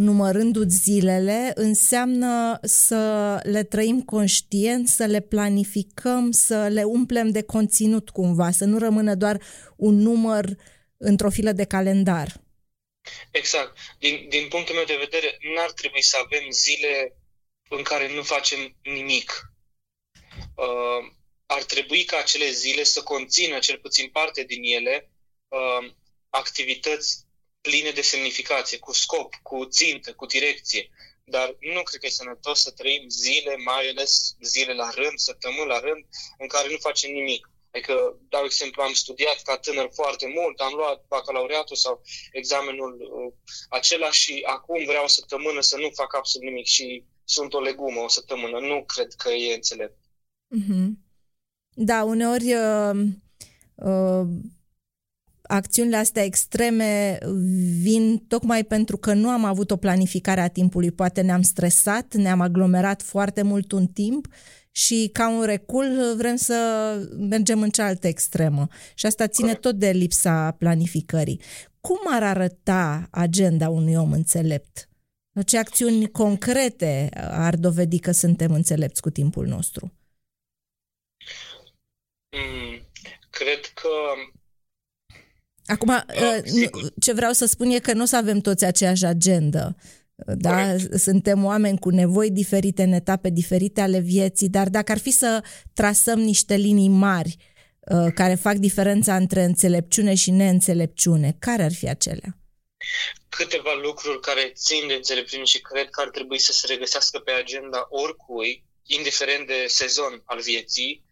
numărându-ți 0.00 0.76
zilele, 0.76 1.52
înseamnă 1.54 2.58
să 2.62 3.36
le 3.42 3.62
trăim 3.62 4.02
conștient, 4.02 4.88
să 4.88 5.04
le 5.04 5.20
planificăm, 5.20 6.30
să 6.30 6.68
le 6.68 6.82
umplem 6.82 7.30
de 7.30 7.42
conținut 7.42 8.10
cumva, 8.10 8.50
să 8.50 8.64
nu 8.64 8.78
rămână 8.78 9.14
doar 9.14 9.42
un 9.76 9.94
număr 9.94 10.44
într-o 10.96 11.30
filă 11.30 11.52
de 11.52 11.64
calendar. 11.64 12.40
Exact. 13.30 13.78
Din, 13.98 14.26
din 14.28 14.48
punctul 14.48 14.74
meu 14.74 14.84
de 14.84 14.96
vedere, 15.04 15.38
n-ar 15.54 15.72
trebui 15.72 16.02
să 16.02 16.16
avem 16.24 16.50
zile 16.50 17.16
în 17.68 17.82
care 17.82 18.14
nu 18.14 18.22
facem 18.22 18.76
nimic. 18.82 19.52
Uh, 20.56 21.12
ar 21.46 21.62
trebui 21.62 22.04
ca 22.04 22.16
acele 22.18 22.50
zile 22.50 22.82
să 22.82 23.02
conțină, 23.02 23.58
cel 23.58 23.78
puțin 23.78 24.08
parte 24.08 24.42
din 24.42 24.62
ele, 24.62 25.10
uh, 25.48 25.92
activități 26.28 27.28
pline 27.60 27.90
de 27.90 28.00
semnificație, 28.00 28.78
cu 28.78 28.92
scop, 28.92 29.34
cu 29.42 29.64
țintă, 29.64 30.12
cu 30.12 30.26
direcție. 30.26 30.90
Dar 31.24 31.56
nu 31.74 31.82
cred 31.82 32.00
că 32.00 32.06
e 32.06 32.10
sănătos 32.10 32.60
să 32.60 32.70
trăim 32.70 33.08
zile, 33.08 33.56
mai 33.56 33.88
ales 33.88 34.36
zile 34.42 34.74
la 34.74 34.90
rând, 34.90 35.18
săptămâni 35.18 35.68
la 35.68 35.80
rând, 35.80 36.06
în 36.38 36.48
care 36.48 36.68
nu 36.70 36.76
facem 36.78 37.12
nimic. 37.12 37.50
Adică, 37.72 38.18
dau 38.28 38.44
exemplu, 38.44 38.82
am 38.82 38.92
studiat 38.92 39.42
ca 39.42 39.56
tânăr 39.56 39.88
foarte 39.92 40.26
mult, 40.26 40.60
am 40.60 40.72
luat 40.74 41.04
bacalaureatul 41.08 41.76
sau 41.76 42.02
examenul 42.32 42.92
uh, 43.00 43.32
acela 43.68 44.10
și 44.10 44.42
acum 44.46 44.84
vreau 44.84 45.04
o 45.04 45.14
săptămână 45.18 45.60
să 45.60 45.76
nu 45.76 45.90
fac 45.92 46.14
absolut 46.14 46.48
nimic 46.48 46.66
și 46.66 47.04
sunt 47.24 47.54
o 47.54 47.60
legumă 47.60 48.00
o 48.00 48.08
săptămână. 48.08 48.58
Nu 48.58 48.84
cred 48.84 49.12
că 49.12 49.28
e 49.28 49.54
înțelept. 49.54 49.98
Mm-hmm. 50.56 50.88
Da, 51.74 52.04
uneori 52.04 52.54
uh, 52.54 52.94
uh, 53.74 54.26
acțiunile 55.50 55.96
astea 55.96 56.24
extreme 56.24 57.18
vin 57.80 58.24
tocmai 58.28 58.64
pentru 58.64 58.96
că 58.96 59.12
nu 59.12 59.28
am 59.28 59.44
avut 59.44 59.70
o 59.70 59.76
planificare 59.76 60.40
a 60.40 60.48
timpului. 60.48 60.90
Poate 60.90 61.20
ne-am 61.20 61.42
stresat, 61.42 62.14
ne-am 62.14 62.40
aglomerat 62.40 63.02
foarte 63.02 63.42
mult 63.42 63.72
un 63.72 63.86
timp 63.86 64.26
și 64.70 65.10
ca 65.12 65.30
un 65.30 65.42
recul 65.42 66.14
vrem 66.16 66.36
să 66.36 66.56
mergem 67.18 67.62
în 67.62 67.70
cealaltă 67.70 68.06
extremă. 68.06 68.68
Și 68.94 69.06
asta 69.06 69.26
ține 69.26 69.54
tot 69.54 69.74
de 69.74 69.90
lipsa 69.90 70.50
planificării. 70.50 71.40
Cum 71.80 71.98
ar 72.06 72.22
arăta 72.22 73.08
agenda 73.10 73.68
unui 73.68 73.94
om 73.94 74.12
înțelept? 74.12 74.88
Ce 75.46 75.58
acțiuni 75.58 76.10
concrete 76.10 77.08
ar 77.30 77.56
dovedi 77.56 77.98
că 77.98 78.10
suntem 78.10 78.52
înțelepți 78.52 79.00
cu 79.00 79.10
timpul 79.10 79.46
nostru? 79.46 79.92
Mm, 82.30 82.80
cred 83.30 83.60
că 83.74 83.88
Acum, 85.70 85.88
uh, 85.88 86.68
ce 87.00 87.12
vreau 87.12 87.32
să 87.32 87.46
spun 87.46 87.70
e 87.70 87.78
că 87.78 87.92
nu 87.92 88.02
o 88.02 88.04
să 88.04 88.16
avem 88.16 88.38
toți 88.38 88.64
aceeași 88.64 89.04
agendă. 89.04 89.76
Da? 90.26 90.76
Suntem 90.96 91.44
oameni 91.44 91.78
cu 91.78 91.88
nevoi 91.88 92.30
diferite 92.30 92.82
în 92.82 92.92
etape 92.92 93.28
diferite 93.30 93.80
ale 93.80 93.98
vieții, 93.98 94.48
dar 94.48 94.68
dacă 94.68 94.92
ar 94.92 94.98
fi 94.98 95.10
să 95.10 95.44
trasăm 95.74 96.18
niște 96.18 96.54
linii 96.54 96.88
mari 96.88 97.36
uh, 97.80 98.12
care 98.14 98.34
fac 98.34 98.54
diferența 98.54 99.16
între 99.16 99.42
înțelepciune 99.42 100.14
și 100.14 100.30
neînțelepciune, 100.30 101.36
care 101.38 101.62
ar 101.62 101.72
fi 101.72 101.88
acelea? 101.88 102.38
Câteva 103.28 103.70
lucruri 103.82 104.20
care 104.20 104.52
țin 104.54 104.86
de 104.86 104.94
înțelepciune 104.94 105.44
și 105.44 105.60
cred 105.60 105.90
că 105.90 106.00
ar 106.00 106.08
trebui 106.08 106.38
să 106.38 106.52
se 106.52 106.66
regăsească 106.66 107.18
pe 107.18 107.30
agenda 107.30 107.86
oricui, 107.88 108.64
indiferent 108.86 109.46
de 109.46 109.64
sezon 109.66 110.22
al 110.24 110.40
vieții, 110.40 111.04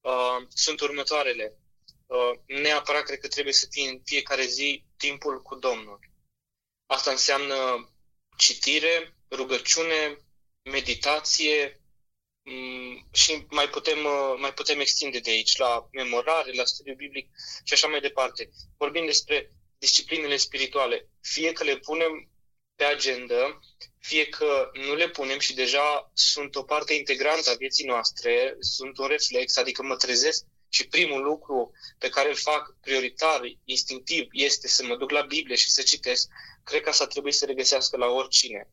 uh, 0.00 0.46
sunt 0.48 0.80
următoarele. 0.80 1.59
Uh, 2.10 2.38
neapărat 2.46 3.02
cred 3.02 3.18
că 3.18 3.28
trebuie 3.28 3.52
să 3.52 3.66
fie 3.70 3.88
în 3.88 4.00
fiecare 4.04 4.44
zi 4.44 4.84
timpul 4.96 5.42
cu 5.42 5.54
Domnul. 5.54 5.98
Asta 6.86 7.10
înseamnă 7.10 7.88
citire, 8.36 9.16
rugăciune, 9.30 10.18
meditație 10.62 11.80
mm, 12.42 13.08
și 13.12 13.46
mai 13.48 13.68
putem, 13.68 14.04
uh, 14.04 14.34
mai 14.38 14.52
putem 14.52 14.80
extinde 14.80 15.18
de 15.18 15.30
aici 15.30 15.56
la 15.56 15.88
memorare, 15.92 16.52
la 16.52 16.64
studiu 16.64 16.94
biblic 16.94 17.30
și 17.64 17.72
așa 17.72 17.86
mai 17.86 18.00
departe. 18.00 18.50
Vorbim 18.76 19.06
despre 19.06 19.50
disciplinele 19.78 20.36
spirituale. 20.36 21.08
Fie 21.20 21.52
că 21.52 21.64
le 21.64 21.76
punem 21.76 22.30
pe 22.74 22.84
agenda, 22.84 23.60
fie 23.98 24.28
că 24.28 24.70
nu 24.72 24.94
le 24.94 25.08
punem 25.08 25.38
și 25.38 25.54
deja 25.54 26.10
sunt 26.14 26.54
o 26.54 26.62
parte 26.62 26.94
integrantă 26.94 27.50
a 27.50 27.54
vieții 27.54 27.86
noastre, 27.86 28.56
sunt 28.58 28.98
un 28.98 29.06
reflex, 29.06 29.56
adică 29.56 29.82
mă 29.82 29.96
trezesc 29.96 30.44
și 30.70 30.88
primul 30.88 31.22
lucru 31.22 31.72
pe 31.98 32.08
care 32.08 32.28
îl 32.28 32.34
fac 32.34 32.74
prioritar, 32.80 33.40
instinctiv, 33.64 34.28
este 34.32 34.68
să 34.68 34.84
mă 34.84 34.96
duc 34.96 35.10
la 35.10 35.22
Biblie 35.22 35.56
și 35.56 35.70
să 35.70 35.82
citesc, 35.82 36.28
cred 36.64 36.82
că 36.82 36.88
asta 36.88 37.06
trebuie 37.06 37.32
să 37.32 37.46
regăsească 37.46 37.96
la 37.96 38.06
oricine. 38.06 38.68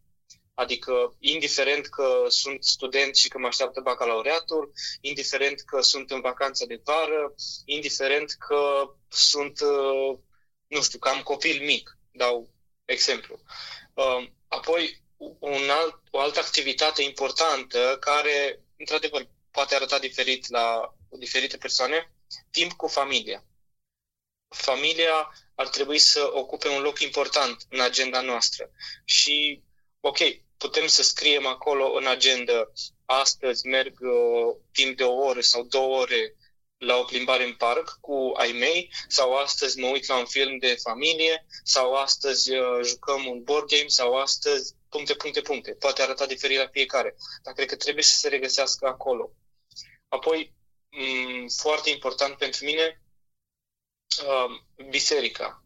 Adică, 0.54 1.16
indiferent 1.20 1.88
că 1.88 2.26
sunt 2.28 2.64
student 2.64 3.16
și 3.16 3.28
că 3.28 3.38
mă 3.38 3.48
așteaptă 3.48 3.82
bacalaureatul, 3.82 4.72
indiferent 5.02 5.62
că 5.62 5.82
sunt 5.82 6.12
în 6.12 6.22
vacanță 6.22 6.66
de 6.66 6.82
vară, 6.84 7.34
indiferent 7.66 8.32
că 8.32 8.94
sunt, 9.08 9.60
uh, 9.60 10.18
nu 10.68 10.82
știu, 10.82 11.00
că 11.00 11.10
am 11.10 11.22
copil 11.24 11.66
mic, 11.66 11.98
dau 12.12 12.50
exemplu. 12.86 13.40
Uh, 13.94 14.28
apoi, 14.48 15.02
un 15.40 15.70
alt, 15.70 16.02
o 16.12 16.20
altă 16.20 16.40
activitate 16.40 17.04
importantă 17.04 17.98
care, 18.00 18.60
într-adevăr, 18.78 19.28
poate 19.52 19.76
arăta 19.76 20.00
diferit 20.00 20.50
la 20.50 20.97
diferite 21.10 21.58
persoane, 21.58 22.12
timp 22.52 22.72
cu 22.72 22.88
familia. 22.88 23.44
Familia 24.48 25.34
ar 25.56 25.68
trebui 25.68 25.98
să 25.98 26.30
ocupe 26.34 26.68
un 26.68 26.82
loc 26.82 27.00
important 27.00 27.66
în 27.70 27.80
agenda 27.80 28.22
noastră. 28.22 28.72
Și, 29.06 29.64
ok, 30.00 30.18
putem 30.58 30.88
să 30.88 31.04
scriem 31.04 31.46
acolo 31.46 31.92
în 31.92 32.08
agenda 32.08 32.72
astăzi 33.06 33.68
merg 33.68 34.00
uh, 34.00 34.56
timp 34.72 34.98
de 34.98 35.04
o 35.04 35.14
oră 35.14 35.42
sau 35.42 35.64
două 35.64 35.98
ore 35.98 36.36
la 36.78 36.96
o 36.96 37.04
plimbare 37.04 37.44
în 37.44 37.56
parc 37.56 37.98
cu 38.02 38.32
ai 38.36 38.52
mei 38.52 38.94
sau 39.08 39.36
astăzi 39.36 39.80
mă 39.80 39.88
uit 39.88 40.08
la 40.08 40.18
un 40.18 40.26
film 40.26 40.58
de 40.58 40.76
familie 40.82 41.46
sau 41.64 41.94
astăzi 41.94 42.56
uh, 42.56 42.80
jucăm 42.84 43.26
un 43.26 43.44
board 43.44 43.68
game 43.68 43.88
sau 43.88 44.18
astăzi 44.18 44.76
puncte, 44.90 45.14
puncte, 45.14 45.42
puncte. 45.42 45.72
Poate 45.72 46.02
arăta 46.02 46.26
diferit 46.26 46.58
la 46.58 46.68
fiecare, 46.68 47.16
dar 47.44 47.54
cred 47.54 47.68
că 47.68 47.76
trebuie 47.76 48.04
să 48.04 48.18
se 48.18 48.28
regăsească 48.28 48.88
acolo. 48.88 49.32
Apoi, 50.08 50.57
Mm, 50.57 50.57
foarte 51.58 51.90
important 51.90 52.38
pentru 52.38 52.66
mine, 52.66 53.02
um, 54.28 54.68
biserica. 54.90 55.64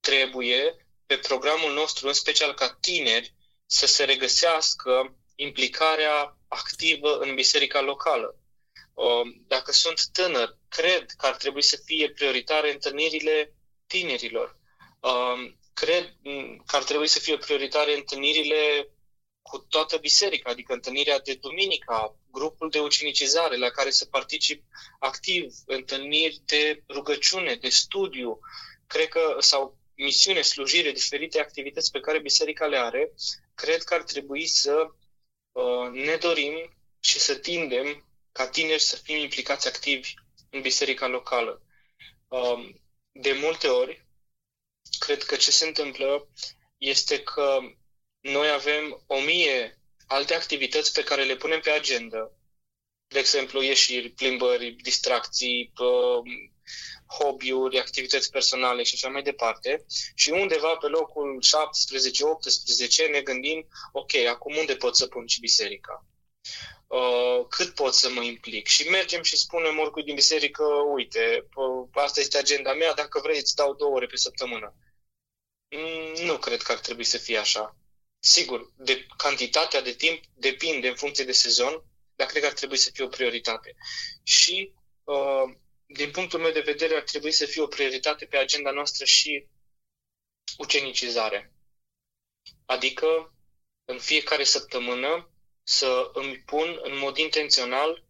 Trebuie 0.00 0.86
pe 1.06 1.18
programul 1.18 1.72
nostru, 1.72 2.06
în 2.06 2.12
special 2.12 2.54
ca 2.54 2.76
tineri, 2.80 3.34
să 3.66 3.86
se 3.86 4.04
regăsească 4.04 5.16
implicarea 5.34 6.36
activă 6.48 7.18
în 7.18 7.34
biserica 7.34 7.80
locală. 7.80 8.38
Um, 8.94 9.44
dacă 9.46 9.72
sunt 9.72 10.06
tânăr, 10.12 10.58
cred 10.68 11.10
că 11.16 11.26
ar 11.26 11.36
trebui 11.36 11.62
să 11.62 11.80
fie 11.84 12.10
prioritare 12.10 12.72
întâlnirile 12.72 13.54
tinerilor. 13.86 14.58
Um, 15.00 15.58
cred 15.74 16.16
că 16.66 16.76
ar 16.76 16.84
trebui 16.84 17.06
să 17.06 17.18
fie 17.18 17.36
prioritare 17.36 17.94
întâlnirile 17.94 18.88
cu 19.50 19.58
toată 19.58 19.96
biserica, 19.96 20.50
adică 20.50 20.72
întâlnirea 20.72 21.18
de 21.18 21.34
duminica, 21.34 22.16
grupul 22.30 22.70
de 22.70 22.80
ucenicizare 22.80 23.56
la 23.56 23.70
care 23.70 23.90
să 23.90 24.04
particip 24.04 24.64
activ, 24.98 25.54
întâlniri 25.66 26.40
de 26.44 26.82
rugăciune, 26.88 27.54
de 27.54 27.68
studiu, 27.68 28.38
cred 28.86 29.08
că, 29.08 29.36
sau 29.40 29.76
misiune, 29.96 30.42
slujire, 30.42 30.90
diferite 30.90 31.40
activități 31.40 31.90
pe 31.90 32.00
care 32.00 32.20
biserica 32.20 32.66
le 32.66 32.76
are, 32.76 33.12
cred 33.54 33.82
că 33.82 33.94
ar 33.94 34.02
trebui 34.02 34.46
să 34.46 34.90
uh, 35.52 35.90
ne 35.92 36.16
dorim 36.16 36.76
și 37.00 37.18
să 37.20 37.34
tindem 37.34 38.06
ca 38.32 38.48
tineri 38.48 38.82
să 38.82 38.96
fim 38.96 39.16
implicați 39.16 39.68
activi 39.68 40.14
în 40.50 40.60
biserica 40.60 41.06
locală. 41.06 41.62
Uh, 42.28 42.68
de 43.12 43.32
multe 43.32 43.68
ori, 43.68 44.06
cred 44.98 45.22
că 45.22 45.36
ce 45.36 45.50
se 45.50 45.66
întâmplă 45.66 46.28
este 46.78 47.22
că 47.22 47.58
noi 48.32 48.50
avem 48.50 49.02
o 49.06 49.20
mie 49.20 49.78
alte 50.06 50.34
activități 50.34 50.92
pe 50.92 51.04
care 51.04 51.24
le 51.24 51.36
punem 51.36 51.60
pe 51.60 51.70
agenda, 51.70 52.32
de 53.06 53.18
exemplu, 53.18 53.62
ieșiri, 53.62 54.10
plimbări, 54.10 54.70
distracții, 54.70 55.72
hobby-uri, 57.18 57.78
activități 57.78 58.30
personale 58.30 58.82
și 58.82 58.94
așa 58.94 59.08
mai 59.08 59.22
departe. 59.22 59.84
Și 60.14 60.30
undeva 60.30 60.76
pe 60.76 60.86
locul 60.86 61.42
17-18 63.06 63.10
ne 63.10 63.20
gândim, 63.20 63.68
ok, 63.92 64.14
acum 64.14 64.56
unde 64.56 64.76
pot 64.76 64.96
să 64.96 65.06
pun 65.06 65.26
și 65.26 65.40
biserica? 65.40 66.06
Uh, 66.86 67.46
cât 67.48 67.74
pot 67.74 67.94
să 67.94 68.10
mă 68.10 68.22
implic? 68.22 68.66
Și 68.66 68.88
mergem 68.88 69.22
și 69.22 69.36
spunem 69.36 69.78
oricui 69.78 70.04
din 70.04 70.14
biserică, 70.14 70.64
uite, 70.94 71.48
asta 71.92 72.20
este 72.20 72.38
agenda 72.38 72.74
mea, 72.74 72.94
dacă 72.94 73.20
vrei 73.20 73.38
îți 73.38 73.54
dau 73.54 73.74
două 73.74 73.94
ore 73.94 74.06
pe 74.06 74.16
săptămână. 74.16 74.74
Mm, 75.70 76.24
nu 76.24 76.38
cred 76.38 76.62
că 76.62 76.72
ar 76.72 76.78
trebui 76.78 77.04
să 77.04 77.18
fie 77.18 77.38
așa. 77.38 77.76
Sigur, 78.26 78.72
de 78.76 79.06
cantitatea 79.16 79.80
de 79.80 79.92
timp 79.92 80.24
depinde 80.34 80.88
în 80.88 80.96
funcție 80.96 81.24
de 81.24 81.32
sezon, 81.32 81.84
dar 82.14 82.26
cred 82.26 82.42
că 82.42 82.48
ar 82.48 82.54
trebui 82.54 82.76
să 82.76 82.90
fie 82.90 83.04
o 83.04 83.08
prioritate. 83.08 83.74
Și, 84.22 84.72
uh, 85.04 85.56
din 85.86 86.10
punctul 86.10 86.40
meu 86.40 86.52
de 86.52 86.60
vedere, 86.60 86.94
ar 86.94 87.02
trebui 87.02 87.32
să 87.32 87.46
fie 87.46 87.62
o 87.62 87.66
prioritate 87.66 88.24
pe 88.26 88.36
agenda 88.36 88.70
noastră 88.70 89.04
și 89.04 89.46
ucenicizare. 90.56 91.52
Adică, 92.66 93.34
în 93.84 93.98
fiecare 93.98 94.44
săptămână, 94.44 95.30
să 95.62 96.10
îmi 96.12 96.36
pun 96.36 96.78
în 96.82 96.98
mod 96.98 97.16
intențional 97.16 98.04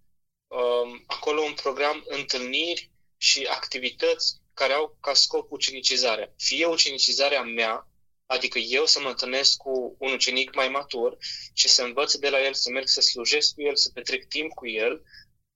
uh, 0.46 1.00
acolo 1.07 1.40
un 1.40 1.55
program 1.55 2.05
întâlniri 2.07 2.90
și 3.16 3.44
activități 3.44 4.40
care 4.53 4.72
au 4.72 4.96
ca 5.00 5.14
scop 5.14 5.50
ucenicizarea. 5.50 6.33
Fie 6.37 6.66
ucenicizarea 6.66 7.42
mea, 7.42 7.88
Adică 8.26 8.58
eu 8.58 8.87
să 8.87 9.00
mă 9.00 9.08
întâlnesc 9.08 9.56
cu 9.56 9.96
un 9.98 10.12
ucenic 10.12 10.54
mai 10.54 10.68
matur 10.68 11.16
și 11.52 11.68
să 11.68 11.82
învăț 11.82 12.14
de 12.14 12.28
la 12.28 12.44
el, 12.44 12.54
să 12.54 12.70
merg 12.70 12.87
să 12.87 13.00
slujesc 13.00 13.54
cu 13.54 13.62
el, 13.62 13.76
să 13.76 13.90
petrec 13.90 14.28
timp 14.28 14.52
cu 14.52 14.68
el, 14.68 15.02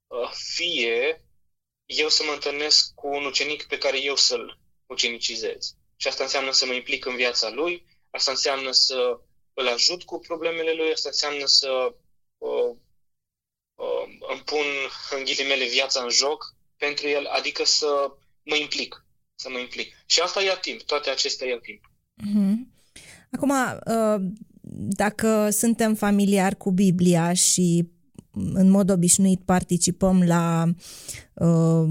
uh, 0.06 0.30
fie 0.54 1.22
eu 1.86 2.08
să 2.08 2.22
mă 2.22 2.32
întâlnesc 2.32 2.94
cu 2.94 3.08
un 3.08 3.24
ucenic 3.24 3.66
pe 3.66 3.78
care 3.78 4.02
eu 4.02 4.16
să-l 4.16 4.58
ucenicizez. 4.86 5.76
și 5.96 6.08
asta 6.08 6.22
înseamnă 6.22 6.50
să 6.50 6.66
mă 6.66 6.72
implic 6.72 7.04
în 7.04 7.16
viața 7.16 7.50
lui, 7.50 7.86
asta 8.10 8.30
înseamnă 8.30 8.70
să 8.70 9.20
îl 9.54 9.68
ajut 9.68 10.02
cu 10.02 10.18
problemele 10.18 10.72
lui, 10.72 10.92
asta 10.92 11.08
înseamnă 11.08 11.46
să 11.46 11.94
uh, 12.38 12.76
uh, 13.74 14.18
îmi 14.28 14.42
pun 14.44 14.66
în 15.10 15.24
ghilimele 15.24 15.64
viața 15.64 16.02
în 16.02 16.10
joc 16.10 16.54
pentru 16.76 17.08
el, 17.08 17.26
adică 17.26 17.64
să 17.64 18.12
mă 18.42 18.54
implic, 18.54 19.04
să 19.34 19.48
mă 19.48 19.58
implic. 19.58 19.94
Și 20.06 20.20
asta 20.20 20.42
ia 20.42 20.58
timp, 20.58 20.82
toate 20.82 21.10
acestea 21.10 21.46
ia 21.46 21.58
timp. 21.58 21.84
Mm-hmm. 22.26 22.54
Acum, 23.30 23.50
uh, 23.50 24.30
dacă 24.88 25.48
suntem 25.50 25.94
familiari 25.94 26.56
cu 26.56 26.70
Biblia 26.70 27.32
și 27.32 27.88
în 28.52 28.70
mod 28.70 28.90
obișnuit 28.90 29.40
participăm 29.40 30.22
la 30.22 30.74
uh, 31.34 31.88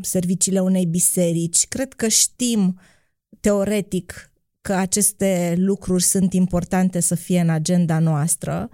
serviciile 0.00 0.60
unei 0.60 0.86
biserici, 0.86 1.66
cred 1.68 1.92
că 1.92 2.08
știm 2.08 2.78
teoretic 3.40 4.32
că 4.60 4.72
aceste 4.72 5.54
lucruri 5.56 6.02
sunt 6.02 6.32
importante 6.32 7.00
să 7.00 7.14
fie 7.14 7.40
în 7.40 7.50
agenda 7.50 7.98
noastră. 7.98 8.68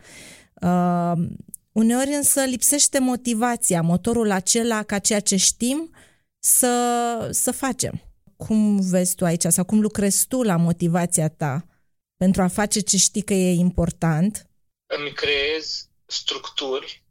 Uh, 0.62 1.12
uneori 1.72 2.14
însă 2.14 2.40
lipsește 2.40 2.98
motivația, 2.98 3.82
motorul 3.82 4.30
acela 4.30 4.82
ca 4.82 4.98
ceea 4.98 5.20
ce 5.20 5.36
știm 5.36 5.90
să, 6.38 7.28
să 7.30 7.50
facem. 7.50 8.00
Cum 8.36 8.80
vezi 8.90 9.14
tu 9.14 9.24
aici 9.24 9.44
sau 9.48 9.64
cum 9.64 9.80
lucrezi 9.80 10.26
tu 10.26 10.42
la 10.42 10.56
motivația 10.56 11.28
ta 11.28 11.66
pentru 12.16 12.42
a 12.42 12.48
face 12.48 12.80
ce 12.80 12.96
știi 12.96 13.22
că 13.22 13.32
e 13.32 13.52
important? 13.52 14.46
Îmi 14.86 15.12
creez 15.12 15.88
structuri 16.06 17.04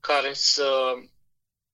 care 0.00 0.32
să 0.34 0.92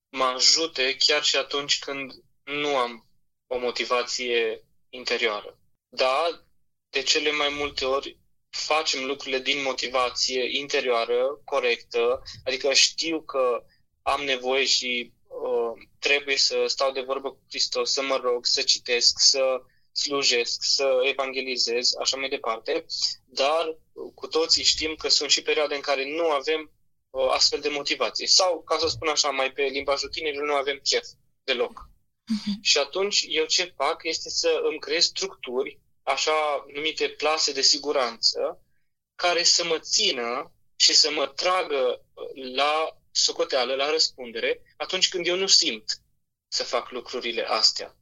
mă 0.09 0.23
ajute 0.23 0.95
chiar 0.97 1.23
și 1.23 1.35
atunci 1.35 1.79
când 1.79 2.11
nu 2.43 2.77
am 2.77 3.07
o 3.47 3.57
motivație 3.57 4.63
interioară. 4.89 5.57
Da, 5.89 6.45
de 6.89 7.01
cele 7.01 7.31
mai 7.31 7.49
multe 7.49 7.85
ori 7.85 8.17
facem 8.49 9.05
lucrurile 9.05 9.39
din 9.39 9.61
motivație 9.61 10.57
interioară, 10.57 11.41
corectă, 11.43 12.21
adică 12.43 12.73
știu 12.73 13.21
că 13.21 13.63
am 14.01 14.23
nevoie 14.23 14.65
și 14.65 15.13
uh, 15.49 15.87
trebuie 15.99 16.37
să 16.37 16.63
stau 16.67 16.91
de 16.91 17.01
vorbă 17.01 17.29
cu 17.31 17.43
Hristos, 17.49 17.91
să 17.91 18.01
mă 18.01 18.19
rog, 18.23 18.45
să 18.45 18.61
citesc, 18.61 19.19
să 19.19 19.61
slujesc, 19.91 20.59
să 20.63 20.99
evangelizez, 21.03 21.95
așa 21.99 22.17
mai 22.17 22.29
departe, 22.29 22.85
dar 23.25 23.77
cu 24.15 24.27
toții 24.27 24.63
știm 24.63 24.95
că 24.95 25.09
sunt 25.09 25.29
și 25.29 25.41
perioade 25.41 25.75
în 25.75 25.81
care 25.81 26.05
nu 26.15 26.29
avem 26.29 26.71
uh, 27.09 27.29
astfel 27.31 27.59
de 27.59 27.69
motivație. 27.69 28.27
Sau, 28.27 28.61
ca 28.63 28.77
să 28.77 28.87
spun 28.87 29.07
așa, 29.07 29.29
mai 29.29 29.51
pe 29.51 29.61
limbajul 29.61 30.09
tinerilor, 30.09 30.47
nu 30.47 30.55
avem 30.55 30.79
chef 30.83 31.07
deloc. 31.43 31.89
Uh-huh. 32.29 32.59
Și 32.61 32.77
atunci 32.77 33.25
eu 33.27 33.45
ce 33.45 33.73
fac 33.75 33.99
este 34.03 34.29
să 34.29 34.59
îmi 34.63 34.79
creez 34.79 35.03
structuri, 35.03 35.79
așa 36.03 36.65
numite 36.73 37.09
plase 37.09 37.51
de 37.51 37.61
siguranță, 37.61 38.63
care 39.15 39.43
să 39.43 39.65
mă 39.65 39.79
țină 39.79 40.53
și 40.75 40.93
să 40.95 41.11
mă 41.11 41.27
tragă 41.27 42.01
la 42.53 42.97
socoteală, 43.19 43.75
la 43.75 43.89
răspundere, 43.89 44.61
atunci 44.77 45.09
când 45.09 45.27
eu 45.27 45.35
nu 45.35 45.47
simt 45.47 46.01
să 46.47 46.63
fac 46.63 46.91
lucrurile 46.91 47.43
astea. 47.43 47.97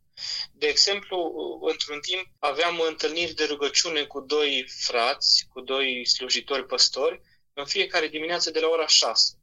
De 0.52 0.68
exemplu, 0.68 1.34
într-un 1.62 2.00
timp 2.00 2.28
aveam 2.40 2.80
întâlniri 2.80 3.34
de 3.34 3.44
rugăciune 3.44 4.04
cu 4.04 4.20
doi 4.20 4.68
frați, 4.68 5.46
cu 5.50 5.62
doi 5.62 6.06
slujitori 6.06 6.66
păstori, 6.66 7.22
în 7.54 7.66
fiecare 7.66 8.08
dimineață 8.08 8.52
de 8.52 8.60
la 8.60 8.68
ora 8.68 8.88
6. 8.88 9.38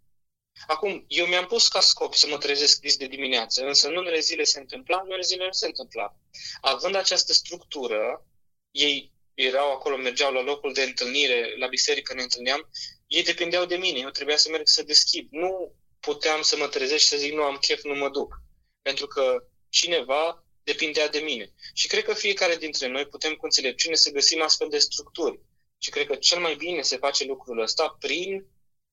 Acum, 0.66 1.04
eu 1.08 1.26
mi-am 1.26 1.46
pus 1.46 1.68
ca 1.68 1.80
scop 1.80 2.14
să 2.14 2.26
mă 2.26 2.38
trezesc 2.38 2.80
dis 2.80 2.96
de 2.96 3.06
dimineață, 3.06 3.64
însă 3.64 3.88
în 3.88 3.96
unele 3.96 4.18
zile 4.18 4.44
se 4.44 4.60
întâmpla, 4.60 4.96
în 4.96 5.06
unele 5.06 5.22
zile 5.22 5.44
nu 5.44 5.52
se 5.52 5.66
întâmpla. 5.66 6.16
Având 6.60 6.94
această 6.94 7.32
structură, 7.32 8.26
ei 8.70 9.12
erau 9.34 9.72
acolo, 9.72 9.96
mergeau 9.96 10.32
la 10.32 10.42
locul 10.42 10.72
de 10.72 10.82
întâlnire, 10.82 11.54
la 11.58 11.66
biserică 11.66 12.14
ne 12.14 12.22
întâlneam, 12.22 12.70
ei 13.06 13.22
depindeau 13.22 13.64
de 13.64 13.76
mine, 13.76 13.98
eu 13.98 14.10
trebuia 14.10 14.36
să 14.36 14.48
merg 14.50 14.66
să 14.66 14.82
deschid. 14.82 15.28
Nu 15.30 15.72
puteam 16.00 16.42
să 16.42 16.56
mă 16.56 16.68
trezesc 16.68 17.00
și 17.02 17.08
să 17.08 17.16
zic, 17.16 17.32
nu 17.32 17.42
am 17.42 17.56
chef, 17.56 17.82
nu 17.82 17.94
mă 17.94 18.08
duc. 18.08 18.42
Pentru 18.82 19.06
că 19.06 19.46
cineva 19.68 20.44
depindea 20.62 21.08
de 21.08 21.18
mine. 21.18 21.52
Și 21.72 21.86
cred 21.86 22.04
că 22.04 22.14
fiecare 22.14 22.56
dintre 22.56 22.86
noi 22.86 23.06
putem 23.06 23.34
cu 23.34 23.44
înțelepciune 23.44 23.94
să 23.94 24.10
găsim 24.10 24.42
astfel 24.42 24.68
de 24.68 24.78
structuri. 24.78 25.40
Și 25.78 25.90
cred 25.90 26.06
că 26.06 26.14
cel 26.14 26.38
mai 26.38 26.54
bine 26.54 26.82
se 26.82 26.96
face 26.96 27.24
lucrul 27.24 27.58
ăsta 27.58 27.96
prin 27.98 28.34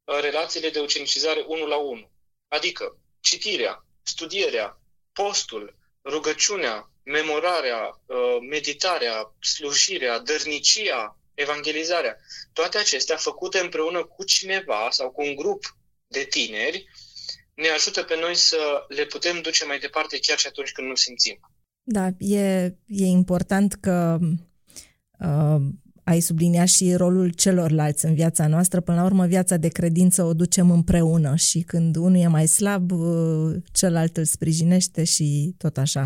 uh, 0.03 0.19
relațiile 0.19 0.69
de 0.69 0.79
ucenicizare 0.79 1.43
unul 1.47 1.67
la 1.67 1.77
unul. 1.77 2.11
Adică 2.47 2.97
citirea, 3.19 3.85
studierea, 4.03 4.79
postul, 5.13 5.75
rugăciunea, 6.03 6.91
memorarea, 7.03 8.01
uh, 8.05 8.37
meditarea, 8.49 9.35
slujirea, 9.39 10.19
dărnicia, 10.19 11.20
evangelizarea. 11.33 12.17
Toate 12.53 12.77
acestea 12.77 13.15
făcute 13.15 13.59
împreună 13.59 14.03
cu 14.03 14.23
cineva 14.23 14.87
sau 14.89 15.11
cu 15.11 15.21
un 15.21 15.35
grup 15.35 15.77
de 16.07 16.23
tineri 16.29 16.85
ne 17.53 17.67
ajută 17.67 18.03
pe 18.03 18.17
noi 18.21 18.35
să 18.35 18.85
le 18.87 19.05
putem 19.05 19.41
duce 19.41 19.65
mai 19.65 19.79
departe 19.79 20.19
chiar 20.21 20.37
și 20.37 20.47
atunci 20.47 20.71
când 20.71 20.87
nu 20.87 20.95
simțim. 20.95 21.39
Da, 21.83 22.07
e, 22.19 22.63
e 22.85 23.05
important 23.05 23.73
că 23.73 24.17
uh, 25.19 25.61
ai 26.03 26.19
subliniat 26.19 26.67
și 26.67 26.93
rolul 26.93 27.29
celorlalți 27.29 28.05
în 28.05 28.13
viața 28.13 28.47
noastră. 28.47 28.81
Până 28.81 28.97
la 28.97 29.03
urmă, 29.03 29.25
viața 29.25 29.57
de 29.57 29.67
credință 29.67 30.23
o 30.23 30.33
ducem 30.33 30.71
împreună 30.71 31.35
și 31.35 31.61
când 31.61 31.95
unul 31.95 32.19
e 32.19 32.27
mai 32.27 32.47
slab, 32.47 32.91
uh, 32.91 33.55
celălalt 33.71 34.17
îl 34.17 34.25
sprijinește 34.25 35.03
și 35.03 35.55
tot 35.57 35.77
așa. 35.77 36.05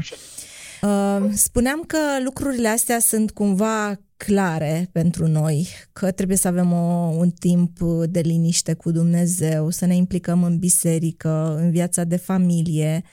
Uh, 0.82 1.30
spuneam 1.34 1.84
că 1.84 1.98
lucrurile 2.24 2.68
astea 2.68 3.00
sunt 3.00 3.32
cumva 3.32 4.00
clare 4.18 4.90
pentru 4.92 5.28
noi, 5.28 5.68
că 5.94 6.12
trebuie 6.12 6.38
să 6.38 6.48
avem 6.48 6.72
o, 6.72 7.14
un 7.18 7.30
timp 7.30 7.80
de 8.10 8.20
liniște 8.20 8.74
cu 8.74 8.92
Dumnezeu, 8.92 9.70
să 9.70 9.86
ne 9.86 9.96
implicăm 9.96 10.44
în 10.44 10.58
biserică, 10.58 11.56
în 11.60 11.72
viața 11.72 12.04
de 12.04 12.16
familie, 12.16 13.04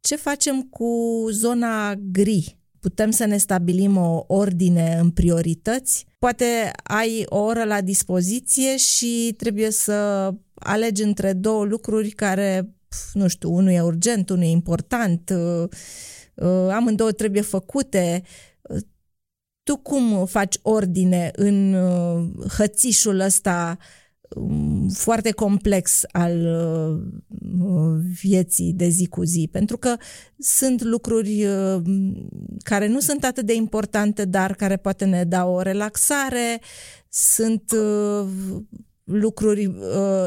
ce 0.00 0.16
facem 0.16 0.62
cu 0.62 1.26
zona 1.30 1.94
gri? 1.94 2.58
Putem 2.80 3.10
să 3.10 3.24
ne 3.24 3.36
stabilim 3.36 3.96
o 3.96 4.24
ordine 4.26 4.96
în 5.00 5.10
priorități? 5.10 6.06
Poate 6.18 6.44
ai 6.82 7.24
o 7.28 7.38
oră 7.38 7.64
la 7.64 7.80
dispoziție 7.80 8.76
și 8.76 9.34
trebuie 9.36 9.70
să 9.70 10.30
alegi 10.54 11.02
între 11.02 11.32
două 11.32 11.64
lucruri 11.64 12.10
care, 12.10 12.74
nu 13.12 13.28
știu, 13.28 13.52
unul 13.52 13.70
e 13.70 13.80
urgent, 13.80 14.30
unul 14.30 14.42
e 14.42 14.46
important, 14.46 15.30
uh, 15.34 15.68
uh, 16.34 16.68
amândouă 16.72 17.12
trebuie 17.12 17.42
făcute. 17.42 18.22
Tu 19.62 19.76
cum 19.76 20.26
faci 20.26 20.56
ordine 20.62 21.30
în 21.34 21.74
uh, 21.74 22.48
hățișul 22.56 23.20
ăsta 23.20 23.78
Um, 24.34 24.88
foarte 24.88 25.30
complex 25.30 26.02
al 26.12 26.38
uh, 26.46 28.00
vieții 28.22 28.72
de 28.72 28.88
zi 28.88 29.08
cu 29.08 29.22
zi, 29.24 29.48
pentru 29.52 29.76
că 29.76 29.96
sunt 30.38 30.82
lucruri 30.82 31.44
uh, 31.44 31.82
care 32.62 32.86
nu 32.86 33.00
sunt 33.00 33.24
atât 33.24 33.44
de 33.44 33.52
importante, 33.52 34.24
dar 34.24 34.54
care 34.54 34.76
poate 34.76 35.04
ne 35.04 35.24
dau 35.24 35.54
o 35.54 35.60
relaxare, 35.60 36.60
sunt 37.08 37.72
uh, 37.72 38.26
lucruri 39.04 39.70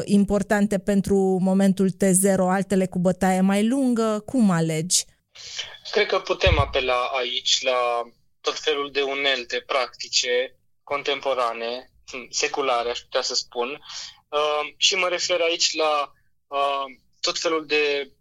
importante 0.04 0.78
pentru 0.78 1.38
momentul 1.40 1.90
T0, 1.90 2.36
altele 2.38 2.86
cu 2.86 2.98
bătaie 2.98 3.40
mai 3.40 3.66
lungă, 3.68 4.22
cum 4.26 4.50
alegi? 4.50 5.04
Cred 5.90 6.06
că 6.06 6.18
putem 6.18 6.58
apela 6.58 7.10
aici 7.18 7.62
la 7.62 8.10
tot 8.46 8.58
felul 8.58 8.90
de 8.90 9.02
unelte 9.02 9.60
practice 9.60 10.56
contemporane 10.82 11.90
seculare, 12.30 12.90
aș 12.90 12.98
putea 12.98 13.22
să 13.22 13.34
spun. 13.34 13.68
Uh, 14.28 14.74
și 14.76 14.94
mă 14.94 15.08
refer 15.08 15.40
aici 15.40 15.74
la 15.74 16.12
uh, 16.46 16.84
tot 17.20 17.38
felul 17.38 17.66
de 17.66 18.12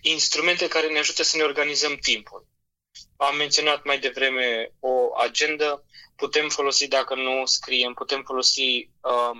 instrumente 0.00 0.68
care 0.68 0.88
ne 0.88 0.98
ajută 0.98 1.22
să 1.22 1.36
ne 1.36 1.42
organizăm 1.42 1.96
timpul. 1.96 2.46
Am 3.16 3.36
menționat 3.36 3.84
mai 3.84 3.98
devreme 3.98 4.72
o 4.80 5.16
agendă, 5.16 5.84
putem 6.16 6.48
folosi, 6.48 6.88
dacă 6.88 7.14
nu 7.14 7.46
scriem, 7.46 7.92
putem 7.94 8.22
folosi 8.22 8.90
uh, 9.00 9.36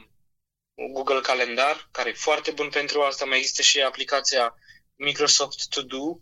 Google 0.93 1.21
Calendar, 1.21 1.89
care 1.91 2.09
e 2.09 2.13
foarte 2.29 2.51
bun 2.51 2.69
pentru 2.69 3.03
asta. 3.03 3.25
Mai 3.25 3.39
există 3.39 3.63
și 3.63 3.81
aplicația 3.81 4.55
Microsoft 4.95 5.69
To 5.69 5.83
Do 5.83 6.19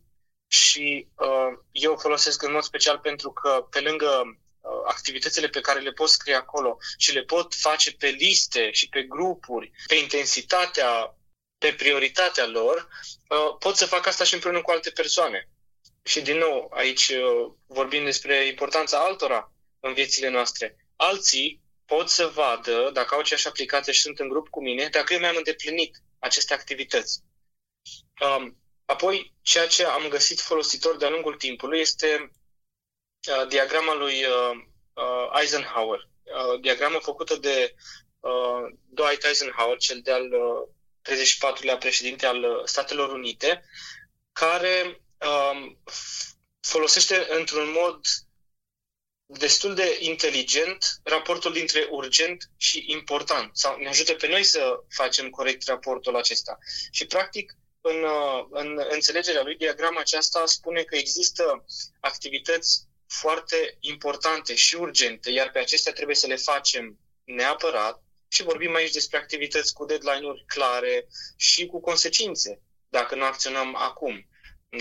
și 0.53 1.07
uh, 1.15 1.59
eu 1.71 1.93
o 1.93 1.99
folosesc 1.99 2.43
în 2.43 2.53
mod 2.53 2.63
special 2.63 2.99
pentru 2.99 3.33
că 3.33 3.67
pe 3.71 3.81
lângă 3.81 4.37
Uh, 4.63 4.71
activitățile 4.85 5.49
pe 5.49 5.61
care 5.61 5.81
le 5.81 5.93
pot 5.93 6.09
scrie 6.09 6.35
acolo 6.35 6.79
și 6.97 7.13
le 7.13 7.23
pot 7.23 7.55
face 7.55 7.93
pe 7.93 8.07
liste 8.07 8.71
și 8.71 8.89
pe 8.89 9.03
grupuri, 9.03 9.73
pe 9.87 9.95
intensitatea, 9.95 11.19
pe 11.59 11.73
prioritatea 11.73 12.47
lor, 12.47 12.89
uh, 13.29 13.57
pot 13.59 13.77
să 13.77 13.87
fac 13.87 14.07
asta 14.07 14.25
și 14.25 14.35
împreună 14.35 14.63
cu 14.63 14.71
alte 14.71 14.91
persoane. 14.91 15.49
Și 16.03 16.21
din 16.21 16.37
nou, 16.39 16.71
aici 16.75 17.09
uh, 17.09 17.53
vorbim 17.67 18.05
despre 18.05 18.47
importanța 18.47 18.99
altora 18.99 19.53
în 19.81 19.93
viețile 19.95 20.29
noastre. 20.29 20.77
Alții 20.97 21.61
pot 21.85 22.09
să 22.09 22.27
vadă, 22.27 22.91
dacă 22.93 23.15
au 23.15 23.21
aceeași 23.21 23.49
aplicație 23.49 23.93
și 23.93 24.01
sunt 24.01 24.19
în 24.19 24.29
grup 24.29 24.49
cu 24.49 24.63
mine, 24.63 24.89
dacă 24.89 25.13
eu 25.13 25.19
mi-am 25.19 25.37
îndeplinit 25.37 26.03
aceste 26.19 26.55
activități. 26.55 27.23
Um, 28.21 28.62
apoi, 28.85 29.35
ceea 29.43 29.67
ce 29.67 29.85
am 29.85 30.09
găsit 30.09 30.41
folositor 30.41 30.97
de-a 30.97 31.11
lungul 31.11 31.35
timpului 31.35 31.81
este 31.81 32.33
uh, 33.29 33.49
diagrama 33.49 33.95
lui 33.95 34.25
uh, 34.25 34.51
uh, 34.93 35.41
Eisenhower, 35.41 36.09
uh, 36.23 36.61
diagramă 36.61 36.99
făcută 36.99 37.37
de 37.37 37.75
uh, 38.21 38.73
Dwight 38.89 39.25
Eisenhower, 39.25 39.77
cel 39.79 40.01
de-al 40.01 40.33
uh, 40.33 40.69
34-lea 41.03 41.79
președinte 41.79 42.27
al 42.27 42.43
uh, 42.43 42.65
Statelor 42.65 43.13
Unite, 43.13 43.65
care 44.33 45.01
uh, 45.21 45.73
folosește 46.61 47.27
într-un 47.31 47.71
mod 47.71 48.01
destul 49.27 49.75
de 49.75 49.97
inteligent 50.01 51.01
raportul 51.03 51.53
dintre 51.53 51.87
urgent 51.91 52.51
și 52.57 52.85
important 52.87 53.57
sau 53.57 53.77
ne 53.77 53.89
ajută 53.89 54.15
pe 54.15 54.29
noi 54.29 54.45
să 54.45 54.81
facem 54.89 55.31
corect 55.31 55.67
raportul 55.67 56.17
acesta. 56.17 56.59
Și 56.91 57.07
practic 57.07 57.57
în, 57.83 58.03
uh, 58.03 58.47
în 58.51 58.81
înțelegerea 58.91 59.43
lui, 59.43 59.57
diagrama 59.57 60.01
aceasta 60.01 60.47
spune 60.47 60.83
că 60.83 60.97
există 60.97 61.65
activități 62.01 62.87
foarte 63.07 63.77
importante 63.81 64.55
și 64.55 64.75
urgente, 64.77 65.31
iar 65.31 65.51
pe 65.51 65.59
acestea 65.59 65.93
trebuie 65.93 66.17
să 66.17 66.27
le 66.27 66.37
facem 66.37 66.99
neapărat 67.25 68.03
și 68.29 68.43
vorbim 68.43 68.75
aici 68.75 68.93
despre 68.93 69.19
activități 69.19 69.73
cu 69.73 69.85
deadline-uri 69.85 70.45
clare 70.47 71.07
și 71.37 71.67
cu 71.67 71.81
consecințe 71.81 72.63
dacă 72.89 73.15
nu 73.15 73.25
acționăm 73.25 73.75
acum. 73.75 74.27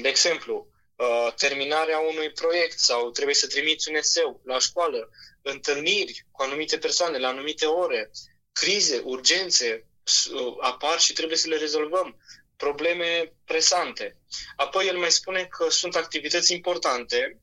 De 0.01 0.07
exemplu, 0.07 0.67
uh, 0.95 1.33
terminarea 1.35 1.99
unui 1.99 2.31
proiect 2.31 2.79
sau 2.79 3.11
trebuie 3.11 3.35
să 3.35 3.47
trimiți 3.47 3.89
un 3.89 3.95
eseu 3.95 4.41
la 4.43 4.59
școală, 4.59 5.09
întâlniri 5.41 6.25
cu 6.31 6.41
anumite 6.41 6.77
persoane 6.77 7.17
la 7.17 7.27
anumite 7.27 7.65
ore, 7.65 8.11
crize, 8.51 9.01
urgențe 9.03 9.87
uh, 10.33 10.55
apar 10.59 10.99
și 10.99 11.13
trebuie 11.13 11.37
să 11.37 11.47
le 11.47 11.57
rezolvăm 11.57 12.17
probleme 12.61 13.33
presante. 13.45 14.17
Apoi 14.55 14.87
el 14.87 14.97
mai 14.97 15.11
spune 15.11 15.45
că 15.45 15.69
sunt 15.69 15.95
activități 15.95 16.53
importante, 16.53 17.41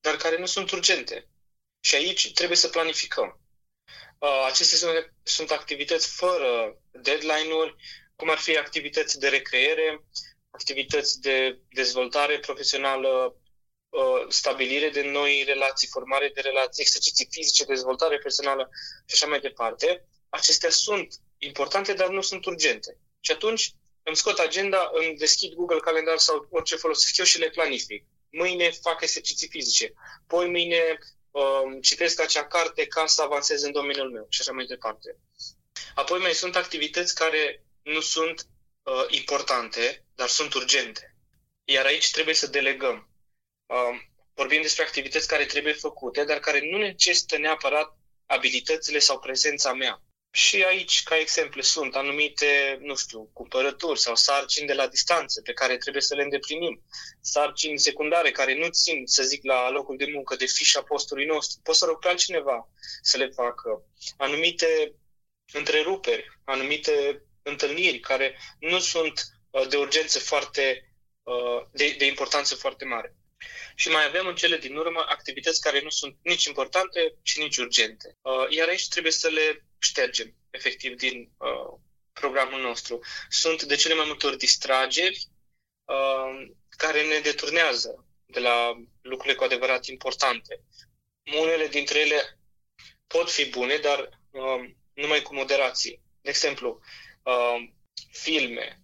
dar 0.00 0.16
care 0.16 0.38
nu 0.38 0.46
sunt 0.46 0.70
urgente. 0.70 1.28
Și 1.80 1.94
aici 1.94 2.32
trebuie 2.32 2.56
să 2.56 2.68
planificăm. 2.68 3.40
Uh, 4.18 4.44
acestea 4.46 4.78
sunt, 4.78 5.12
sunt 5.22 5.50
activități 5.50 6.06
fără 6.08 6.78
deadline-uri, 6.90 7.74
cum 8.16 8.30
ar 8.30 8.38
fi 8.38 8.56
activități 8.56 9.18
de 9.18 9.28
recreere, 9.28 10.04
activități 10.50 11.20
de 11.20 11.58
dezvoltare 11.70 12.38
profesională, 12.38 13.36
uh, 13.88 14.24
stabilire 14.28 14.88
de 14.88 15.02
noi 15.02 15.42
relații, 15.46 15.88
formare 15.88 16.30
de 16.34 16.40
relații, 16.40 16.82
exerciții 16.82 17.28
fizice, 17.30 17.64
dezvoltare 17.64 18.18
personală 18.18 18.68
și 19.06 19.14
așa 19.14 19.26
mai 19.26 19.40
departe. 19.40 20.08
Acestea 20.28 20.70
sunt 20.70 21.14
importante, 21.38 21.92
dar 21.92 22.08
nu 22.08 22.20
sunt 22.20 22.44
urgente. 22.44 22.96
Și 23.20 23.32
atunci 23.32 23.74
îmi 24.10 24.18
scot 24.18 24.38
agenda, 24.38 24.90
îmi 24.92 25.16
deschid 25.16 25.52
Google 25.54 25.78
Calendar 25.78 26.18
sau 26.18 26.46
orice 26.50 26.76
folosesc 26.76 27.16
eu 27.16 27.24
și 27.24 27.38
le 27.38 27.50
planific. 27.50 28.04
Mâine 28.30 28.70
fac 28.70 29.02
exerciții 29.02 29.48
fizice. 29.48 29.92
Poi 30.26 30.48
mâine 30.48 30.98
um, 31.30 31.80
citesc 31.80 32.20
acea 32.20 32.46
carte 32.46 32.86
ca 32.86 33.06
să 33.06 33.22
avansez 33.22 33.62
în 33.62 33.72
domeniul 33.72 34.10
meu 34.10 34.26
și 34.28 34.40
așa 34.40 34.52
mai 34.52 34.64
departe. 34.64 35.16
Apoi 35.94 36.18
mai 36.18 36.32
sunt 36.32 36.56
activități 36.56 37.14
care 37.14 37.64
nu 37.82 38.00
sunt 38.00 38.46
uh, 38.82 39.04
importante, 39.08 40.04
dar 40.14 40.28
sunt 40.28 40.54
urgente. 40.54 41.16
Iar 41.64 41.84
aici 41.84 42.10
trebuie 42.10 42.34
să 42.34 42.46
delegăm. 42.46 43.08
Uh, 43.66 44.00
vorbim 44.34 44.62
despre 44.62 44.82
activități 44.82 45.28
care 45.28 45.44
trebuie 45.44 45.72
făcute, 45.72 46.24
dar 46.24 46.38
care 46.38 46.60
nu 46.70 46.78
necesită 46.78 47.38
neapărat 47.38 47.96
abilitățile 48.26 48.98
sau 48.98 49.18
prezența 49.18 49.72
mea. 49.72 50.02
Și 50.32 50.62
aici, 50.64 51.02
ca 51.02 51.18
exemple, 51.18 51.62
sunt 51.62 51.96
anumite, 51.96 52.78
nu 52.80 52.96
știu, 52.96 53.30
cumpărături 53.32 54.00
sau 54.00 54.14
sarcini 54.14 54.66
de 54.66 54.72
la 54.72 54.88
distanță 54.88 55.40
pe 55.40 55.52
care 55.52 55.76
trebuie 55.76 56.02
să 56.02 56.14
le 56.14 56.22
îndeplinim. 56.22 56.84
Sarcini 57.20 57.78
secundare 57.78 58.30
care 58.30 58.54
nu 58.54 58.68
țin, 58.68 59.06
să 59.06 59.22
zic, 59.22 59.44
la 59.44 59.70
locul 59.70 59.96
de 59.96 60.10
muncă 60.12 60.36
de 60.36 60.46
fișa 60.46 60.82
postului 60.82 61.24
nostru. 61.24 61.60
Pot 61.62 61.76
să 61.76 61.84
rog 61.84 61.98
pe 61.98 62.08
altcineva 62.08 62.68
să 63.02 63.16
le 63.16 63.28
facă. 63.28 63.82
Anumite 64.16 64.94
întreruperi, 65.52 66.40
anumite 66.44 67.22
întâlniri 67.42 67.98
care 67.98 68.38
nu 68.58 68.78
sunt 68.78 69.22
uh, 69.50 69.68
de 69.68 69.76
urgență 69.76 70.18
foarte, 70.18 70.92
uh, 71.22 71.66
de, 71.72 71.94
de 71.98 72.06
importanță 72.06 72.54
foarte 72.54 72.84
mare. 72.84 73.14
Și 73.74 73.88
mai 73.88 74.04
avem 74.04 74.26
în 74.26 74.34
cele 74.34 74.56
din 74.56 74.76
urmă 74.76 75.04
activități 75.08 75.60
care 75.60 75.80
nu 75.80 75.90
sunt 75.90 76.16
nici 76.22 76.44
importante 76.44 77.14
și 77.22 77.38
nici 77.38 77.56
urgente. 77.56 78.18
Uh, 78.22 78.46
iar 78.48 78.68
aici 78.68 78.88
trebuie 78.88 79.12
să 79.12 79.28
le 79.28 79.64
ștergem, 79.80 80.34
efectiv, 80.50 80.96
din 80.96 81.30
uh, 81.36 81.78
programul 82.12 82.60
nostru. 82.60 83.00
Sunt 83.28 83.62
de 83.62 83.76
cele 83.76 83.94
mai 83.94 84.06
multe 84.06 84.26
ori 84.26 84.36
distrageri 84.36 85.26
uh, 85.84 86.50
care 86.68 87.06
ne 87.06 87.18
deturnează 87.18 88.04
de 88.26 88.40
la 88.40 88.82
lucrurile 89.00 89.34
cu 89.34 89.44
adevărat 89.44 89.86
importante. 89.86 90.62
Unele 91.40 91.66
dintre 91.66 91.98
ele 91.98 92.38
pot 93.06 93.30
fi 93.30 93.44
bune, 93.48 93.76
dar 93.76 94.20
uh, 94.30 94.70
numai 94.92 95.22
cu 95.22 95.34
moderație. 95.34 96.00
De 96.20 96.30
exemplu, 96.30 96.80
uh, 97.22 97.68
filme, 98.10 98.82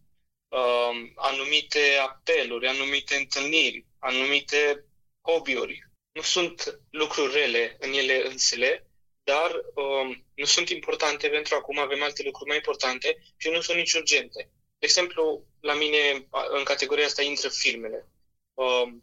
uh, 0.49 1.13
anumite 1.15 1.97
apeluri, 2.01 2.69
anumite 2.69 3.17
întâlniri, 3.17 3.87
anumite 3.99 4.85
hobby-uri. 5.23 5.89
Nu 6.13 6.23
sunt 6.23 6.81
lucruri 6.91 7.33
rele 7.33 7.77
în 7.81 7.93
ele 7.93 8.27
însele, 8.27 8.86
dar 9.27 9.51
um, 9.75 10.25
nu 10.35 10.45
sunt 10.45 10.69
importante 10.69 11.29
pentru 11.29 11.55
acum 11.55 11.79
avem 11.79 12.03
alte 12.03 12.23
lucruri 12.23 12.49
mai 12.49 12.57
importante 12.57 13.19
și 13.37 13.49
nu 13.49 13.61
sunt 13.61 13.77
nici 13.77 13.93
urgente. 13.93 14.51
De 14.79 14.87
exemplu, 14.87 15.47
la 15.61 15.75
mine 15.75 16.29
în 16.49 16.65
categoria 16.65 17.05
asta 17.05 17.23
intră 17.23 17.49
filmele. 17.49 18.09
Um, 18.55 19.03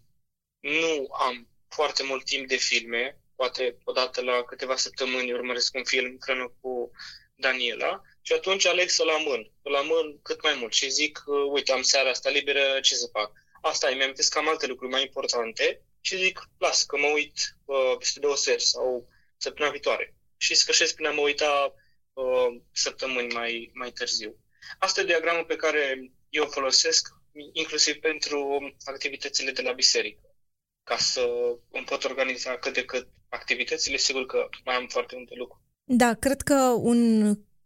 nu 0.60 1.08
am 1.12 1.48
foarte 1.70 2.04
mult 2.04 2.26
timp 2.26 2.48
de 2.48 2.56
filme, 2.56 3.20
poate 3.36 3.78
odată 3.84 4.22
la 4.22 4.44
câteva 4.44 4.76
săptămâni 4.76 5.34
urmăresc 5.34 5.76
un 5.76 5.84
film 5.84 6.06
împreună 6.06 6.54
cu 6.62 6.92
Daniela 7.36 8.02
și 8.22 8.34
atunci 8.34 8.66
aleg 8.66 8.90
să-l 8.90 9.10
amân, 9.10 9.52
să-l 9.62 9.76
amân 9.76 10.20
cât 10.22 10.44
mai 10.44 10.56
mult 10.60 10.74
și 10.74 10.90
zic, 10.90 11.24
uh, 11.26 11.52
uite, 11.52 11.72
am 11.72 11.82
seara 11.82 12.10
asta 12.10 12.30
liberă, 12.30 12.80
ce 12.80 12.96
să 12.96 13.10
fac? 13.12 13.32
Asta 13.62 13.92
e, 13.92 13.96
mi-am 13.96 14.14
că 14.30 14.38
am 14.38 14.48
alte 14.48 14.68
lucruri 14.68 14.92
mai 14.92 15.02
importante 15.02 15.82
și 16.02 16.18
zic, 16.18 16.50
las, 16.58 16.84
că 16.84 16.98
mă 16.98 17.08
uit 17.08 17.58
uh, 17.66 17.96
peste 17.98 18.20
două 18.20 18.36
seri 18.36 18.62
sau 18.62 19.08
săptămâna 19.46 19.74
viitoare. 19.78 20.16
Și 20.38 20.56
sfârșesc 20.56 20.96
până 20.96 21.10
a 21.10 21.12
mă 21.12 21.22
uita 21.22 21.74
uh, 22.14 22.50
săptămâni 22.72 23.34
mai, 23.34 23.72
mai 23.74 23.92
târziu. 23.92 24.32
Asta 24.80 25.02
e 25.02 25.12
diagramul 25.12 25.46
pe 25.46 25.56
care 25.56 25.82
eu 26.30 26.44
o 26.44 26.54
folosesc 26.58 27.08
inclusiv 27.54 27.96
pentru 27.96 28.40
activitățile 28.84 29.52
de 29.52 29.62
la 29.62 29.72
biserică. 29.72 30.28
Ca 30.84 30.98
să 30.98 31.24
îmi 31.72 31.86
pot 31.86 32.04
organiza 32.04 32.58
cât 32.58 32.74
de 32.74 32.86
cât 32.86 33.08
activitățile, 33.30 33.98
sigur 33.98 34.26
că 34.26 34.40
mai 34.66 34.76
am 34.76 34.88
foarte 34.88 35.14
multe 35.16 35.34
lucruri. 35.38 35.64
Da, 35.84 36.14
cred 36.14 36.42
că 36.42 36.60
un 36.78 37.00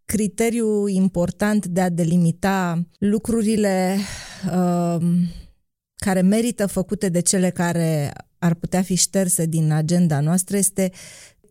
criteriu 0.04 0.86
important 0.86 1.66
de 1.66 1.80
a 1.80 1.88
delimita 1.88 2.82
lucrurile 2.98 3.98
uh, 4.46 5.02
care 5.96 6.20
merită 6.20 6.66
făcute 6.66 7.08
de 7.08 7.22
cele 7.22 7.50
care 7.50 8.12
ar 8.38 8.54
putea 8.54 8.82
fi 8.82 8.94
șterse 8.94 9.46
din 9.46 9.72
agenda 9.72 10.20
noastră 10.20 10.56
este 10.56 10.92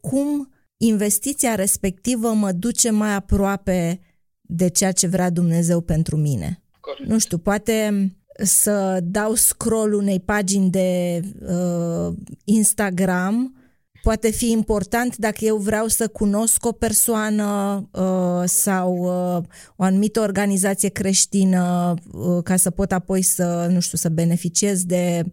cum 0.10 0.50
investiția 0.78 1.56
respectivă 1.56 2.34
mă 2.34 2.52
duce 2.52 2.90
mai 2.90 3.14
aproape 3.14 4.00
de 4.42 4.68
ceea 4.70 4.92
ce 4.92 5.08
vrea 5.08 5.30
Dumnezeu 5.30 5.82
pentru 5.82 6.18
mine. 6.18 6.62
Corect. 6.80 7.10
Nu 7.10 7.20
știu, 7.20 7.38
poate 7.38 8.12
să 8.44 9.00
dau 9.04 9.34
scroll 9.34 9.94
unei 9.94 10.20
pagini 10.20 10.70
de 10.70 11.22
uh, 11.48 12.14
Instagram 12.44 13.52
poate 14.08 14.32
fi 14.32 14.52
important 14.52 15.18
dacă 15.18 15.46
eu 15.46 15.58
vreau 15.58 15.88
să 15.88 16.08
cunosc 16.08 16.66
o 16.66 16.72
persoană 16.72 17.82
uh, 17.92 18.44
sau 18.46 18.98
uh, 18.98 19.44
o 19.76 19.84
anumită 19.84 20.20
organizație 20.20 20.90
creștină 20.90 21.94
uh, 22.12 22.44
ca 22.44 22.56
să 22.56 22.70
pot 22.70 22.92
apoi 22.92 23.22
să, 23.22 23.68
nu 23.72 23.80
știu, 23.80 23.98
să 23.98 24.10
beneficiez 24.10 24.84
de 24.84 25.24
uh, 25.26 25.32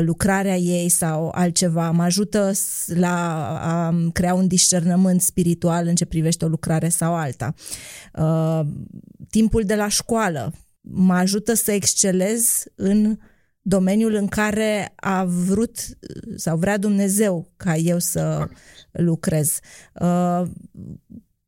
lucrarea 0.00 0.56
ei 0.56 0.88
sau 0.88 1.30
altceva. 1.34 1.90
Mă 1.90 2.02
ajută 2.02 2.52
la 2.86 3.36
a 3.60 3.94
crea 4.12 4.34
un 4.34 4.46
discernământ 4.46 5.20
spiritual 5.20 5.86
în 5.86 5.94
ce 5.94 6.04
privește 6.04 6.44
o 6.44 6.48
lucrare 6.48 6.88
sau 6.88 7.14
alta. 7.14 7.54
Uh, 8.14 8.60
timpul 9.30 9.62
de 9.62 9.74
la 9.74 9.88
școală 9.88 10.52
mă 10.80 11.14
ajută 11.14 11.54
să 11.54 11.72
excelez 11.72 12.62
în 12.74 13.18
domeniul 13.62 14.14
în 14.14 14.26
care 14.26 14.92
a 14.96 15.24
vrut 15.24 15.78
sau 16.36 16.56
vrea 16.56 16.78
Dumnezeu 16.78 17.52
ca 17.56 17.76
eu 17.76 17.98
să 17.98 18.48
lucrez. 18.90 19.58
Uh, 20.00 20.42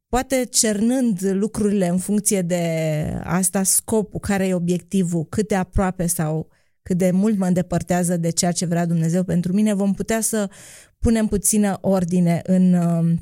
poate 0.09 0.45
cernând 0.51 1.19
lucrurile 1.33 1.89
în 1.89 1.99
funcție 1.99 2.43
de 2.43 2.65
asta, 3.25 3.63
scopul, 3.63 4.21
care 4.21 4.47
e 4.47 4.55
obiectivul, 4.55 5.25
cât 5.25 5.49
de 5.49 5.55
aproape 5.55 6.07
sau 6.07 6.49
cât 6.83 6.99
de 6.99 7.11
mult 7.11 7.39
mă 7.39 7.47
îndepărtează 7.47 8.17
de 8.17 8.31
ceea 8.31 8.53
ce 8.53 8.67
vrea 8.67 8.87
Dumnezeu 8.87 9.23
pentru 9.23 9.53
mine, 9.53 9.75
vom 9.75 9.93
putea 9.93 10.21
să 10.21 10.51
punem 10.99 11.27
puțină 11.27 11.79
ordine 11.81 12.43
în 12.45 12.75
uh, 12.75 13.19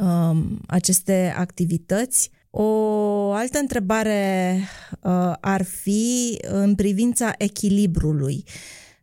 uh, 0.00 0.42
aceste 0.66 1.34
activități 1.36 2.30
o 2.50 3.32
altă 3.32 3.58
întrebare 3.58 4.56
uh, 5.02 5.32
ar 5.40 5.62
fi 5.62 6.38
în 6.42 6.74
privința 6.74 7.32
echilibrului. 7.38 8.44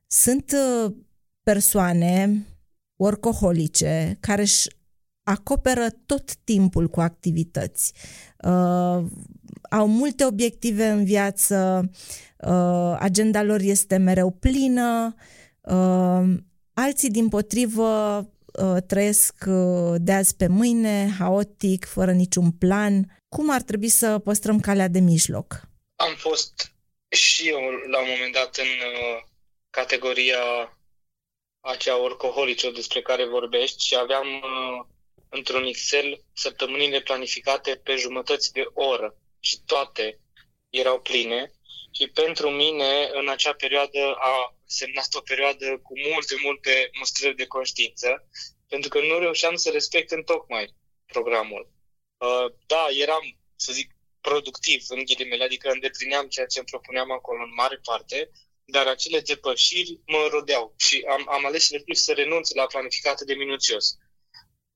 Sunt 0.08 0.52
uh, 0.52 0.94
persoane 1.44 2.46
workaholice, 2.96 4.18
care 4.20 4.42
își 4.42 4.68
acoperă 5.24 5.90
tot 6.06 6.36
timpul 6.36 6.88
cu 6.90 7.02
activități. 7.02 7.94
Uh, 8.44 9.06
au 9.70 9.88
multe 9.88 10.26
obiective 10.26 10.86
în 10.86 11.06
viață, 11.06 11.90
uh, 12.38 12.96
agenda 13.00 13.44
lor 13.44 13.60
este 13.60 13.98
mereu 13.98 14.32
plină, 14.32 15.16
uh, 15.62 16.24
alții 16.74 17.10
din 17.10 17.30
potrivă 17.30 18.20
uh, 18.54 18.78
trăiesc 18.88 19.36
uh, 19.48 19.96
de 19.98 20.12
azi 20.12 20.36
pe 20.36 20.48
mâine, 20.48 21.16
haotic, 21.20 21.86
fără 21.86 22.12
niciun 22.12 22.52
plan. 22.52 23.22
Cum 23.30 23.50
ar 23.50 23.62
trebui 23.62 23.90
să 23.90 24.20
păstrăm 24.20 24.60
calea 24.60 24.88
de 24.88 25.00
mijloc? 25.00 25.62
Am 25.96 26.16
fost 26.18 26.72
și 27.10 27.48
eu 27.48 27.60
la 27.92 28.00
un 28.00 28.08
moment 28.10 28.34
dat 28.34 28.56
în 28.56 28.66
uh, 28.66 29.24
categoria 29.70 30.38
acea 31.60 32.02
orcoholice 32.02 32.72
despre 32.72 33.02
care 33.02 33.26
vorbești 33.26 33.86
și 33.86 33.96
aveam 33.96 34.28
uh, 34.28 34.86
într-un 35.30 35.64
Excel 35.64 36.24
săptămânile 36.34 37.02
planificate 37.02 37.82
pe 37.84 37.96
jumătăți 37.96 38.52
de 38.54 38.66
oră 38.74 39.16
și 39.48 39.62
toate 39.66 40.20
erau 40.70 41.00
pline 41.02 41.52
și 41.92 42.08
pentru 42.08 42.50
mine 42.50 43.10
în 43.14 43.28
acea 43.30 43.54
perioadă 43.54 44.16
a 44.20 44.56
semnat 44.66 45.14
o 45.14 45.22
perioadă 45.22 45.80
cu 45.84 45.94
multe, 46.00 46.36
multe 46.44 46.90
mustrări 46.98 47.36
de 47.36 47.48
conștiință 47.48 48.30
pentru 48.68 48.90
că 48.90 49.00
nu 49.00 49.20
reușeam 49.20 49.56
să 49.56 49.70
respect 49.70 50.12
în 50.12 50.24
tocmai 50.24 50.74
programul. 51.06 51.72
Uh, 52.18 52.54
da, 52.66 52.88
eram, 52.90 53.24
să 53.56 53.72
zic, 53.74 53.92
productiv, 54.22 54.82
în 54.88 55.04
ghilimele, 55.06 55.44
adică 55.44 55.70
îndeplineam 55.70 56.28
ceea 56.28 56.46
ce 56.46 56.60
îmi 56.60 56.68
propuneam 56.68 57.12
acolo 57.12 57.44
în 57.44 57.54
mare 57.54 57.80
parte, 57.84 58.30
dar 58.66 58.88
acele 58.88 59.20
depășiri 59.20 60.00
mă 60.06 60.28
rodeau 60.32 60.74
și 60.78 61.06
am, 61.10 61.30
am 61.30 61.46
ales 61.46 61.70
efectiv 61.70 61.96
să 61.96 62.14
renunț 62.14 62.52
la 62.54 62.66
planificată 62.66 63.24
de 63.24 63.34
minuțios. 63.34 63.98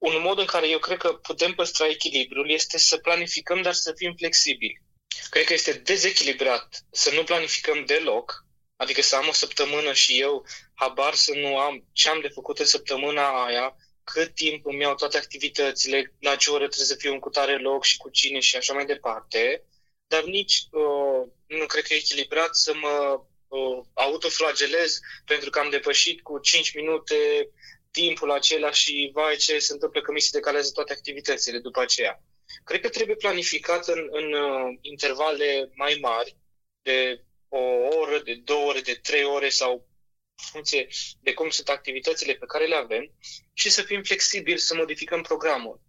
Un 0.01 0.21
mod 0.21 0.39
în 0.39 0.45
care 0.45 0.67
eu 0.69 0.79
cred 0.79 0.97
că 0.97 1.13
putem 1.13 1.53
păstra 1.53 1.87
echilibrul 1.87 2.49
este 2.49 2.77
să 2.77 2.97
planificăm, 2.97 3.61
dar 3.61 3.73
să 3.73 3.93
fim 3.95 4.13
flexibili. 4.17 4.81
Cred 5.29 5.45
că 5.45 5.53
este 5.53 5.71
dezechilibrat 5.71 6.85
să 6.91 7.11
nu 7.13 7.23
planificăm 7.23 7.85
deloc, 7.85 8.45
adică 8.75 9.01
să 9.01 9.15
am 9.15 9.27
o 9.27 9.31
săptămână 9.31 9.93
și 9.93 10.19
eu 10.19 10.45
habar 10.73 11.13
să 11.13 11.33
nu 11.35 11.57
am 11.57 11.87
ce 11.93 12.09
am 12.09 12.19
de 12.21 12.27
făcut 12.27 12.59
în 12.59 12.65
săptămâna 12.65 13.45
aia, 13.45 13.75
cât 14.03 14.35
timp 14.35 14.65
îmi 14.65 14.81
iau 14.81 14.95
toate 14.95 15.17
activitățile, 15.17 16.13
la 16.19 16.35
ce 16.35 16.49
oră 16.49 16.67
trebuie 16.67 16.87
să 16.87 16.95
fiu 16.95 17.13
în 17.13 17.19
cutare 17.19 17.57
loc 17.57 17.83
și 17.83 17.97
cu 17.97 18.09
cine 18.09 18.39
și 18.39 18.55
așa 18.55 18.73
mai 18.73 18.85
departe, 18.85 19.63
dar 20.07 20.23
nici 20.23 20.63
uh, 20.71 21.27
nu 21.47 21.65
cred 21.65 21.83
că 21.83 21.93
e 21.93 21.97
echilibrat 21.97 22.55
să 22.55 22.73
mă 22.73 23.21
uh, 23.47 23.85
autoflagelez 23.93 24.99
pentru 25.25 25.49
că 25.49 25.59
am 25.59 25.69
depășit 25.69 26.21
cu 26.21 26.39
5 26.39 26.73
minute 26.73 27.49
timpul 27.91 28.31
acela 28.31 28.71
și 28.71 29.09
vai 29.13 29.35
ce 29.35 29.59
se 29.59 29.73
întâmplă 29.73 30.01
că 30.01 30.11
mi 30.11 30.19
se 30.21 30.29
decalează 30.37 30.71
toate 30.71 30.93
activitățile 30.93 31.59
după 31.59 31.81
aceea. 31.81 32.23
Cred 32.63 32.81
că 32.81 32.89
trebuie 32.89 33.15
planificat 33.15 33.87
în, 33.87 34.07
în 34.11 34.33
uh, 34.33 34.77
intervale 34.81 35.69
mai 35.73 35.97
mari, 36.01 36.37
de 36.81 37.23
o 37.49 37.59
oră, 37.97 38.19
de 38.19 38.33
două 38.33 38.65
ore, 38.65 38.79
de 38.79 38.93
trei 38.93 39.23
ore 39.23 39.49
sau 39.49 39.89
funcție 40.35 40.87
de 41.19 41.33
cum 41.33 41.49
sunt 41.49 41.69
activitățile 41.69 42.33
pe 42.33 42.45
care 42.45 42.65
le 42.65 42.75
avem 42.75 43.11
și 43.53 43.69
să 43.69 43.81
fim 43.81 44.03
flexibili 44.03 44.59
să 44.59 44.75
modificăm 44.75 45.21
programul. 45.21 45.81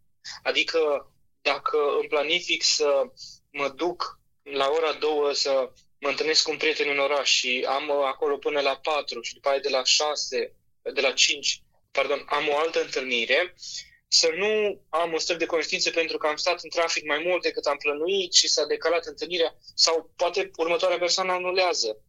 Adică 0.43 1.13
dacă 1.41 1.79
îmi 2.01 2.09
planific 2.09 2.63
să 2.63 3.03
mă 3.51 3.69
duc 3.69 4.21
la 4.43 4.69
ora 4.69 4.93
două 4.93 5.33
să 5.33 5.73
mă 5.99 6.09
întâlnesc 6.09 6.43
cu 6.43 6.51
un 6.51 6.57
prieten 6.57 6.89
în 6.89 6.99
oraș 6.99 7.31
și 7.31 7.67
am 7.69 7.91
acolo 7.91 8.37
până 8.37 8.61
la 8.61 8.77
4 8.77 9.21
și 9.21 9.35
după 9.35 9.49
aia 9.49 9.59
de 9.59 9.69
la 9.69 9.85
6, 9.85 10.55
de 10.95 11.01
la 11.01 11.13
5, 11.13 11.63
pardon, 11.93 12.25
am 12.27 12.49
o 12.49 12.57
altă 12.57 12.83
întâlnire, 12.83 13.55
să 14.09 14.31
nu 14.37 14.83
am 14.89 15.13
un 15.13 15.19
stări 15.19 15.39
de 15.39 15.47
conștiință 15.47 15.91
pentru 15.91 16.19
că 16.19 16.27
am 16.27 16.37
stat 16.37 16.63
în 16.63 16.71
trafic 16.71 17.05
mai 17.07 17.23
mult 17.25 17.43
decât 17.43 17.67
am 17.67 17.77
plănuit 17.77 18.33
și 18.33 18.49
s-a 18.49 18.65
decalat 18.65 19.05
întâlnirea 19.07 19.57
sau 19.75 20.13
poate 20.17 20.51
următoarea 20.57 20.99
persoană 20.99 21.33
anulează. 21.33 22.03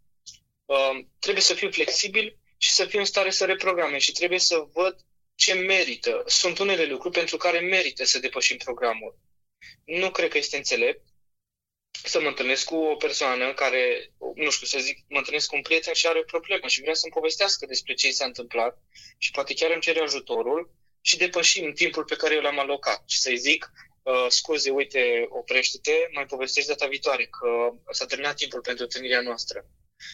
Uh, 0.65 0.99
trebuie 1.19 1.43
să 1.43 1.53
fiu 1.53 1.71
flexibil 1.71 2.37
și 2.57 2.71
să 2.71 2.85
fiu 2.85 2.99
în 2.99 3.05
stare 3.05 3.29
să 3.29 3.45
reprograme 3.45 3.97
și 3.97 4.11
trebuie 4.11 4.39
să 4.39 4.65
văd 4.73 4.95
ce 5.35 5.53
merită. 5.53 6.23
Sunt 6.25 6.59
unele 6.59 6.85
lucruri 6.85 7.13
pentru 7.13 7.37
care 7.37 7.59
merită 7.59 8.05
să 8.05 8.19
depășim 8.19 8.57
programul. 8.57 9.17
Nu 9.85 10.11
cred 10.11 10.29
că 10.29 10.37
este 10.37 10.57
înțelept 10.57 11.01
să 12.03 12.21
mă 12.21 12.27
întâlnesc 12.27 12.65
cu 12.65 12.75
o 12.75 12.95
persoană 12.95 13.53
care, 13.53 14.11
nu 14.35 14.49
știu, 14.49 14.67
să 14.67 14.79
zic, 14.79 14.97
mă 15.07 15.17
întâlnesc 15.17 15.47
cu 15.47 15.55
un 15.55 15.61
prieten 15.61 15.93
și 15.93 16.07
are 16.07 16.19
o 16.19 16.23
problemă 16.23 16.67
și 16.67 16.81
vrea 16.81 16.93
să-mi 16.93 17.11
povestească 17.11 17.65
despre 17.65 17.93
ce 17.93 18.07
i 18.07 18.11
s-a 18.11 18.25
întâmplat 18.25 18.77
și 19.17 19.31
poate 19.31 19.53
chiar 19.53 19.71
îmi 19.71 19.81
cere 19.81 19.99
ajutorul 19.99 20.71
și 21.01 21.17
depășim 21.17 21.73
timpul 21.73 22.03
pe 22.03 22.15
care 22.15 22.35
eu 22.35 22.41
l-am 22.41 22.59
alocat 22.59 23.03
și 23.07 23.19
să-i 23.19 23.37
zic, 23.37 23.71
uh, 24.03 24.25
scuze, 24.27 24.69
uite, 24.69 25.25
oprește-te, 25.29 26.07
mai 26.11 26.25
povestești 26.25 26.69
data 26.69 26.87
viitoare, 26.87 27.25
că 27.25 27.73
s-a 27.91 28.05
terminat 28.05 28.35
timpul 28.35 28.61
pentru 28.61 28.83
întâlnirea 28.83 29.21
noastră. 29.21 29.65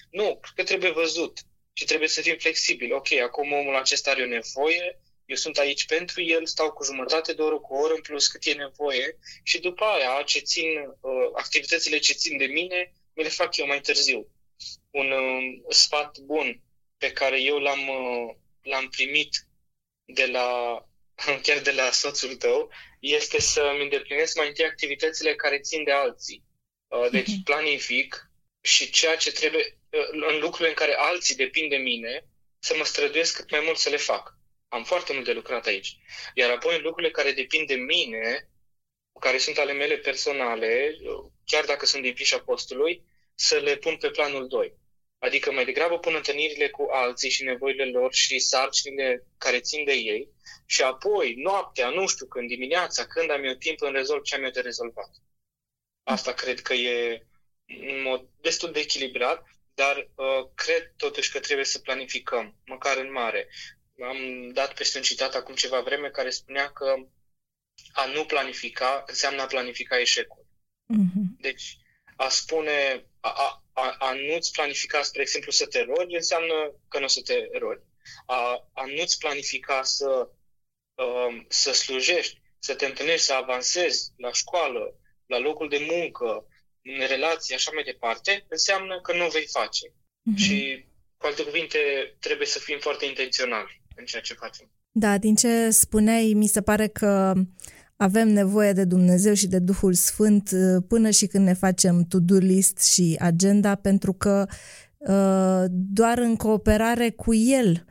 Nu, 0.09 0.39
cred 0.41 0.55
că 0.55 0.63
trebuie 0.63 0.91
văzut 0.91 1.39
și 1.73 1.85
trebuie 1.85 2.07
să 2.07 2.21
fim 2.21 2.37
flexibili. 2.37 2.93
Ok, 2.93 3.11
acum 3.11 3.51
omul 3.51 3.75
acesta 3.75 4.11
are 4.11 4.23
o 4.23 4.25
nevoie, 4.25 4.99
eu 5.29 5.35
sunt 5.35 5.57
aici 5.57 5.85
pentru 5.85 6.21
el, 6.21 6.45
stau 6.45 6.71
cu 6.71 6.83
jumătate 6.83 7.33
de 7.33 7.41
oră, 7.41 7.59
cu 7.59 7.73
o 7.73 7.79
oră 7.79 7.93
în 7.93 8.01
plus 8.01 8.27
cât 8.27 8.45
e 8.45 8.53
nevoie 8.53 9.17
și 9.43 9.59
după 9.59 9.83
aia 9.83 10.23
ce 10.23 10.39
țin, 10.39 10.67
uh, 10.99 11.29
activitățile 11.33 11.97
ce 11.97 12.13
țin 12.13 12.37
de 12.37 12.45
mine, 12.45 12.93
mi 13.13 13.23
le 13.23 13.29
fac 13.29 13.57
eu 13.57 13.65
mai 13.65 13.81
târziu. 13.81 14.27
Un 14.89 15.11
uh, 15.11 15.73
sfat 15.73 16.17
bun 16.17 16.61
pe 16.97 17.11
care 17.11 17.41
eu 17.41 17.57
l-am, 17.57 17.87
uh, 17.87 18.35
l-am 18.61 18.89
primit 18.89 19.47
de 20.05 20.25
la, 20.25 20.79
chiar 21.43 21.59
de 21.59 21.71
la 21.71 21.91
soțul 21.91 22.35
tău, 22.35 22.71
este 22.99 23.41
să-mi 23.41 23.83
îndeplinesc 23.83 24.35
mai 24.37 24.47
întâi 24.47 24.65
activitățile 24.65 25.35
care 25.35 25.59
țin 25.59 25.83
de 25.83 25.91
alții. 25.91 26.43
Deci 27.11 27.27
mhm. 27.27 27.43
planific 27.43 28.31
și 28.61 28.89
ceea 28.89 29.15
ce 29.15 29.31
trebuie, 29.31 29.77
în 30.11 30.39
lucrurile 30.39 30.69
în 30.69 30.75
care 30.75 30.93
alții 30.93 31.35
depind 31.35 31.69
de 31.69 31.77
mine, 31.77 32.25
să 32.59 32.75
mă 32.77 32.83
străduiesc 32.83 33.35
cât 33.35 33.51
mai 33.51 33.61
mult 33.65 33.77
să 33.77 33.89
le 33.89 33.97
fac. 33.97 34.38
Am 34.69 34.83
foarte 34.83 35.13
mult 35.13 35.25
de 35.25 35.33
lucrat 35.33 35.65
aici. 35.65 35.97
Iar 36.33 36.49
apoi 36.49 36.75
în 36.75 36.81
lucrurile 36.81 37.11
care 37.11 37.31
depind 37.31 37.67
de 37.67 37.75
mine, 37.75 38.49
care 39.19 39.37
sunt 39.37 39.57
ale 39.57 39.73
mele 39.73 39.97
personale, 39.97 40.95
chiar 41.45 41.65
dacă 41.65 41.85
sunt 41.85 42.01
din 42.01 42.15
fișa 42.15 42.39
postului, 42.39 43.03
să 43.35 43.57
le 43.57 43.75
pun 43.75 43.97
pe 43.97 44.09
planul 44.09 44.47
2. 44.47 44.73
Adică 45.17 45.51
mai 45.51 45.65
degrabă 45.65 45.99
pun 45.99 46.15
întâlnirile 46.15 46.69
cu 46.69 46.87
alții 46.91 47.29
și 47.29 47.43
nevoile 47.43 47.85
lor 47.85 48.13
și 48.13 48.39
sarcinile 48.39 49.25
care 49.37 49.59
țin 49.59 49.83
de 49.83 49.93
ei 49.93 50.29
și 50.65 50.83
apoi, 50.83 51.33
noaptea, 51.33 51.89
nu 51.89 52.07
știu 52.07 52.25
când, 52.25 52.47
dimineața, 52.47 53.05
când 53.05 53.29
am 53.29 53.43
eu 53.43 53.53
timp, 53.53 53.81
în 53.81 53.91
rezolv 53.91 54.21
ce 54.21 54.35
am 54.35 54.43
eu 54.43 54.49
de 54.49 54.59
rezolvat. 54.59 55.09
Asta 56.03 56.33
cred 56.33 56.59
că 56.61 56.73
e 56.73 57.27
în 57.65 58.01
mod 58.01 58.27
destul 58.41 58.71
de 58.71 58.79
echilibrat, 58.79 59.47
dar 59.73 60.09
uh, 60.15 60.49
cred 60.55 60.93
totuși 60.97 61.31
că 61.31 61.39
trebuie 61.39 61.65
să 61.65 61.79
planificăm, 61.79 62.55
măcar 62.65 62.97
în 62.97 63.11
mare. 63.11 63.47
Am 64.03 64.49
dat 64.53 64.73
peste 64.73 64.97
un 64.97 65.03
citat 65.03 65.35
acum 65.35 65.55
ceva 65.55 65.81
vreme 65.81 66.09
care 66.09 66.29
spunea 66.29 66.71
că 66.71 66.95
a 67.93 68.05
nu 68.05 68.25
planifica 68.25 69.03
înseamnă 69.07 69.41
a 69.41 69.45
planifica 69.45 69.99
eșecul. 69.99 70.45
Mm-hmm. 70.93 71.41
Deci, 71.41 71.77
a 72.15 72.29
spune, 72.29 73.05
a, 73.19 73.29
a, 73.29 73.63
a, 73.73 73.95
a 73.99 74.13
nu-ți 74.13 74.51
planifica, 74.51 75.01
spre 75.01 75.21
exemplu, 75.21 75.51
să 75.51 75.65
te 75.65 75.81
rogi, 75.81 76.15
înseamnă 76.15 76.73
că 76.87 76.99
nu 76.99 77.05
o 77.05 77.07
să 77.07 77.21
te 77.21 77.57
rogi. 77.57 77.83
A, 78.25 78.69
a 78.73 78.85
nu-ți 78.85 79.17
planifica 79.17 79.83
să, 79.83 80.29
um, 80.93 81.45
să 81.49 81.73
slujești, 81.73 82.41
să 82.59 82.75
te 82.75 82.85
întâlnești, 82.85 83.25
să 83.25 83.33
avansezi 83.33 84.11
la 84.17 84.31
școală, 84.31 84.99
la 85.25 85.37
locul 85.37 85.69
de 85.69 85.87
muncă, 85.91 86.45
în 86.83 87.07
relații, 87.07 87.55
așa 87.55 87.71
mai 87.73 87.83
departe, 87.83 88.45
înseamnă 88.49 89.01
că 89.01 89.13
nu 89.13 89.29
vei 89.29 89.47
face. 89.47 89.87
Mm-hmm. 89.87 90.37
Și, 90.37 90.85
cu 91.17 91.25
alte 91.25 91.43
cuvinte, 91.43 91.79
trebuie 92.19 92.47
să 92.47 92.59
fim 92.59 92.79
foarte 92.79 93.05
intenționali 93.05 93.78
în 93.99 94.05
ceea 94.05 94.21
ce 94.21 94.33
facem. 94.33 94.69
Da, 94.91 95.17
din 95.17 95.35
ce 95.35 95.69
spuneai, 95.69 96.33
mi 96.35 96.47
se 96.47 96.61
pare 96.61 96.87
că 96.87 97.33
avem 97.95 98.27
nevoie 98.27 98.73
de 98.73 98.83
Dumnezeu 98.83 99.33
și 99.33 99.47
de 99.47 99.59
Duhul 99.59 99.93
Sfânt 99.93 100.51
uh, 100.53 100.83
până 100.87 101.09
și 101.09 101.27
când 101.27 101.45
ne 101.45 101.53
facem 101.53 102.03
to-do 102.03 102.37
list 102.37 102.79
și 102.79 103.15
agenda, 103.19 103.75
pentru 103.75 104.13
că 104.13 104.45
uh, 104.97 105.63
doar 105.69 106.17
în 106.17 106.35
cooperare 106.35 107.09
cu 107.09 107.33
El 107.33 107.85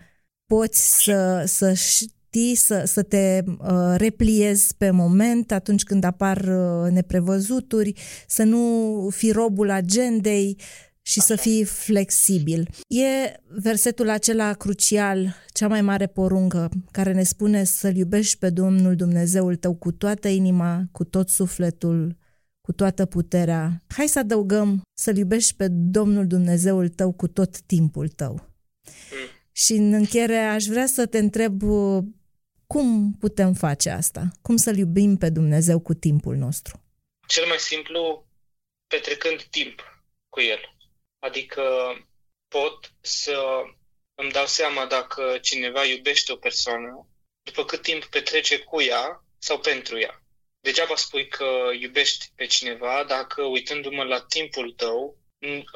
poți 0.46 1.02
să, 1.02 1.42
să 1.46 1.72
știi, 1.72 2.54
să, 2.54 2.82
să 2.86 3.02
te 3.02 3.42
uh, 3.46 3.94
repliezi 3.96 4.74
pe 4.76 4.90
moment 4.90 5.52
atunci 5.52 5.82
când 5.82 6.04
apar 6.04 6.44
neprevăzuturi, 6.90 7.92
să 8.26 8.42
nu 8.42 9.09
fii 9.11 9.30
robul 9.30 9.70
agendei, 9.70 10.61
și 11.09 11.20
să 11.20 11.36
fii 11.36 11.64
flexibil. 11.64 12.68
E 12.86 13.40
versetul 13.48 14.09
acela 14.09 14.52
crucial, 14.52 15.34
cea 15.52 15.68
mai 15.68 15.82
mare 15.82 16.06
poruncă, 16.06 16.70
care 16.90 17.12
ne 17.12 17.22
spune 17.22 17.64
să-L 17.64 17.96
iubești 17.96 18.38
pe 18.38 18.50
Domnul 18.50 18.96
Dumnezeul 18.96 19.56
tău 19.56 19.74
cu 19.74 19.92
toată 19.92 20.28
inima, 20.28 20.82
cu 20.92 21.04
tot 21.04 21.28
sufletul, 21.28 22.16
cu 22.61 22.72
toată 22.72 23.06
puterea. 23.06 23.82
Hai 23.88 24.09
să 24.09 24.18
adăugăm 24.18 24.82
să-L 24.94 25.16
iubești 25.16 25.54
pe 25.54 25.68
Domnul 25.70 26.26
Dumnezeul 26.26 26.88
tău 26.88 27.12
cu 27.12 27.28
tot 27.28 27.61
timpul 27.61 28.09
tău. 28.09 28.52
Și 29.52 29.72
în 29.72 29.92
încheiere 29.92 30.38
aș 30.38 30.64
vrea 30.64 30.86
să 30.86 31.06
te 31.06 31.18
întreb 31.18 31.62
Cum 32.66 33.16
putem 33.18 33.52
face 33.52 33.90
asta? 33.90 34.30
Cum 34.42 34.56
să-L 34.56 34.76
iubim 34.76 35.16
pe 35.16 35.30
Dumnezeu 35.30 35.78
cu 35.80 35.94
timpul 35.94 36.36
nostru? 36.36 36.82
Cel 37.26 37.46
mai 37.46 37.59
simplu, 37.59 38.26
petrecând 38.86 39.42
timp 39.42 39.80
cu 40.28 40.40
El. 40.40 40.78
Adică 41.18 41.94
pot 42.48 42.92
să 43.00 43.62
îmi 44.14 44.30
dau 44.30 44.46
seama 44.46 44.86
dacă 44.86 45.38
cineva 45.38 45.84
iubește 45.84 46.32
o 46.32 46.36
persoană, 46.36 47.06
după 47.42 47.64
cât 47.64 47.82
timp 47.82 48.04
petrece 48.04 48.58
cu 48.58 48.82
ea 48.82 49.24
sau 49.38 49.58
pentru 49.58 49.98
ea. 49.98 50.22
Degeaba 50.60 50.96
spui 50.96 51.28
că 51.28 51.70
iubești 51.80 52.26
pe 52.34 52.46
cineva 52.46 53.04
dacă, 53.04 53.42
uitându-mă 53.42 54.04
la 54.04 54.20
timpul 54.20 54.72
tău, 54.72 55.18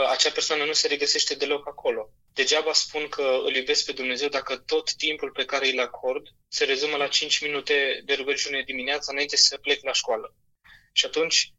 acea 0.08 0.30
persoană 0.30 0.64
nu 0.64 0.72
se 0.72 0.88
regăsește 0.88 1.34
deloc 1.34 1.68
acolo. 1.68 2.10
Degeaba 2.32 2.72
spun 2.72 3.08
că 3.08 3.40
îl 3.44 3.54
iubesc 3.54 3.84
pe 3.84 3.92
Dumnezeu 3.92 4.28
dacă 4.28 4.56
tot 4.56 4.92
timpul 4.94 5.30
pe 5.30 5.44
care 5.44 5.70
îl 5.70 5.80
acord 5.80 6.26
se 6.48 6.64
rezumă 6.64 6.96
la 6.96 7.08
5 7.08 7.40
minute 7.40 8.02
de 8.04 8.14
rugăciune 8.14 8.62
dimineața 8.62 9.12
înainte 9.12 9.36
să 9.36 9.58
plec 9.58 9.82
la 9.82 9.92
școală. 9.92 10.34
Și 10.92 11.06
atunci, 11.06 11.52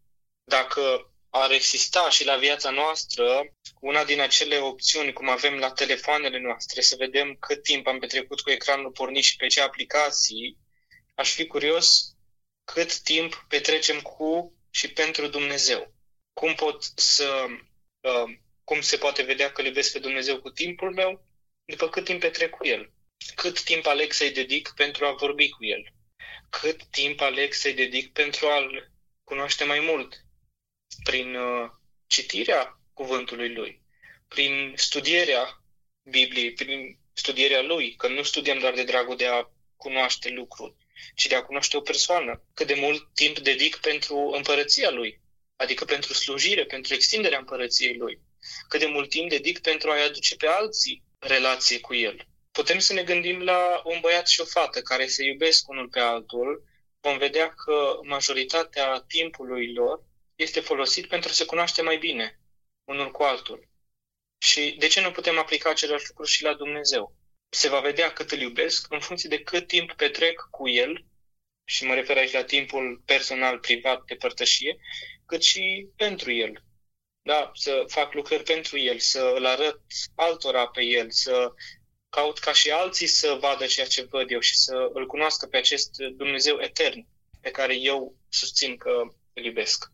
dacă 0.43 1.12
ar 1.35 1.51
exista 1.51 2.09
și 2.09 2.25
la 2.25 2.35
viața 2.35 2.69
noastră 2.69 3.53
una 3.79 4.03
din 4.03 4.19
acele 4.19 4.57
opțiuni, 4.57 5.13
cum 5.13 5.29
avem 5.29 5.57
la 5.57 5.71
telefoanele 5.71 6.39
noastre, 6.39 6.81
să 6.81 6.95
vedem 6.95 7.35
cât 7.39 7.63
timp 7.63 7.87
am 7.87 7.99
petrecut 7.99 8.41
cu 8.41 8.49
ecranul 8.49 8.91
pornit 8.91 9.23
și 9.23 9.35
pe 9.35 9.47
ce 9.47 9.61
aplicații, 9.61 10.57
aș 11.15 11.33
fi 11.33 11.47
curios 11.47 12.15
cât 12.63 12.97
timp 12.99 13.45
petrecem 13.47 14.01
cu 14.01 14.53
și 14.69 14.91
pentru 14.91 15.27
Dumnezeu. 15.27 15.93
Cum 16.33 16.53
pot 16.53 16.83
să 16.95 17.45
uh, 17.99 18.37
cum 18.63 18.81
se 18.81 18.97
poate 18.97 19.21
vedea 19.21 19.51
că 19.51 19.61
îl 19.61 19.67
iubesc 19.67 19.91
pe 19.91 19.99
Dumnezeu 19.99 20.39
cu 20.39 20.49
timpul 20.49 20.93
meu? 20.93 21.25
După 21.65 21.89
cât 21.89 22.03
timp 22.03 22.19
petrec 22.19 22.49
cu 22.49 22.67
El. 22.67 22.91
Cât 23.35 23.63
timp 23.63 23.85
aleg 23.85 24.11
să-i 24.11 24.31
dedic 24.31 24.73
pentru 24.75 25.05
a 25.05 25.11
vorbi 25.11 25.49
cu 25.49 25.65
El? 25.65 25.93
Cât 26.49 26.85
timp 26.85 27.21
aleg 27.21 27.53
să-i 27.53 27.73
dedic 27.73 28.11
pentru 28.11 28.47
a-L 28.47 28.91
cunoaște 29.23 29.63
mai 29.63 29.79
mult? 29.79 30.22
Prin 31.03 31.35
uh, 31.35 31.69
citirea 32.07 32.79
cuvântului 32.93 33.53
Lui, 33.53 33.81
prin 34.27 34.73
studierea 34.75 35.63
Bibliei, 36.03 36.53
prin 36.53 36.97
studierea 37.13 37.61
Lui, 37.61 37.95
că 37.95 38.07
nu 38.07 38.23
studiem 38.23 38.59
doar 38.59 38.73
de 38.73 38.83
dragul 38.83 39.15
de 39.15 39.27
a 39.27 39.49
cunoaște 39.75 40.29
lucruri, 40.29 40.75
ci 41.15 41.27
de 41.27 41.35
a 41.35 41.43
cunoaște 41.43 41.77
o 41.77 41.81
persoană. 41.81 42.43
Cât 42.53 42.67
de 42.67 42.73
mult 42.73 43.13
timp 43.13 43.39
dedic 43.39 43.75
pentru 43.75 44.31
împărăția 44.35 44.89
Lui, 44.89 45.21
adică 45.55 45.85
pentru 45.85 46.13
slujire, 46.13 46.65
pentru 46.65 46.93
extinderea 46.93 47.39
împărăției 47.39 47.95
Lui 47.95 48.21
cât 48.67 48.79
de 48.79 48.85
mult 48.85 49.09
timp 49.09 49.29
dedic 49.29 49.59
pentru 49.59 49.91
a-i 49.91 50.03
aduce 50.03 50.35
pe 50.35 50.47
alții 50.47 51.03
relație 51.19 51.79
cu 51.79 51.93
el. 51.93 52.27
Putem 52.51 52.79
să 52.79 52.93
ne 52.93 53.03
gândim 53.03 53.41
la 53.41 53.81
un 53.83 53.97
băiat 54.01 54.27
și 54.27 54.41
o 54.41 54.45
fată 54.45 54.81
care 54.81 55.07
se 55.07 55.23
iubesc 55.23 55.69
unul 55.69 55.87
pe 55.87 55.99
altul, 55.99 56.63
vom 57.01 57.17
vedea 57.17 57.49
că 57.49 57.99
majoritatea 58.03 59.03
timpului 59.07 59.73
lor 59.73 60.03
este 60.43 60.59
folosit 60.59 61.07
pentru 61.07 61.29
a 61.29 61.33
se 61.33 61.45
cunoaște 61.45 61.81
mai 61.81 61.97
bine 61.97 62.39
unul 62.83 63.11
cu 63.11 63.23
altul. 63.23 63.67
Și 64.37 64.75
de 64.79 64.87
ce 64.87 65.01
nu 65.01 65.11
putem 65.11 65.37
aplica 65.37 65.69
același 65.69 66.05
lucru 66.07 66.23
și 66.23 66.43
la 66.43 66.53
Dumnezeu? 66.53 67.15
Se 67.49 67.69
va 67.69 67.79
vedea 67.79 68.13
cât 68.13 68.31
îl 68.31 68.39
iubesc 68.39 68.91
în 68.91 68.99
funcție 68.99 69.29
de 69.29 69.43
cât 69.43 69.67
timp 69.67 69.93
petrec 69.93 70.47
cu 70.51 70.69
el, 70.69 71.05
și 71.65 71.85
mă 71.85 71.93
refer 71.93 72.17
aici 72.17 72.31
la 72.31 72.43
timpul 72.43 73.01
personal, 73.05 73.59
privat, 73.59 74.03
de 74.05 74.15
părtășie, 74.15 74.77
cât 75.25 75.43
și 75.43 75.87
pentru 75.95 76.31
el 76.31 76.63
da, 77.23 77.51
să 77.53 77.83
fac 77.87 78.13
lucrări 78.13 78.43
pentru 78.43 78.77
el, 78.77 78.99
să 78.99 79.33
îl 79.35 79.45
arăt 79.45 79.81
altora 80.15 80.67
pe 80.67 80.81
el, 80.81 81.11
să 81.11 81.53
caut 82.09 82.39
ca 82.39 82.53
și 82.53 82.71
alții 82.71 83.07
să 83.07 83.37
vadă 83.39 83.65
ceea 83.65 83.85
ce 83.85 84.07
văd 84.09 84.31
eu 84.31 84.39
și 84.39 84.57
să 84.57 84.89
îl 84.93 85.07
cunoască 85.07 85.45
pe 85.45 85.57
acest 85.57 85.89
Dumnezeu 86.15 86.59
etern 86.59 87.07
pe 87.41 87.51
care 87.51 87.75
eu 87.75 88.15
susțin 88.29 88.77
că 88.77 89.01
îl 89.33 89.43
iubesc. 89.43 89.91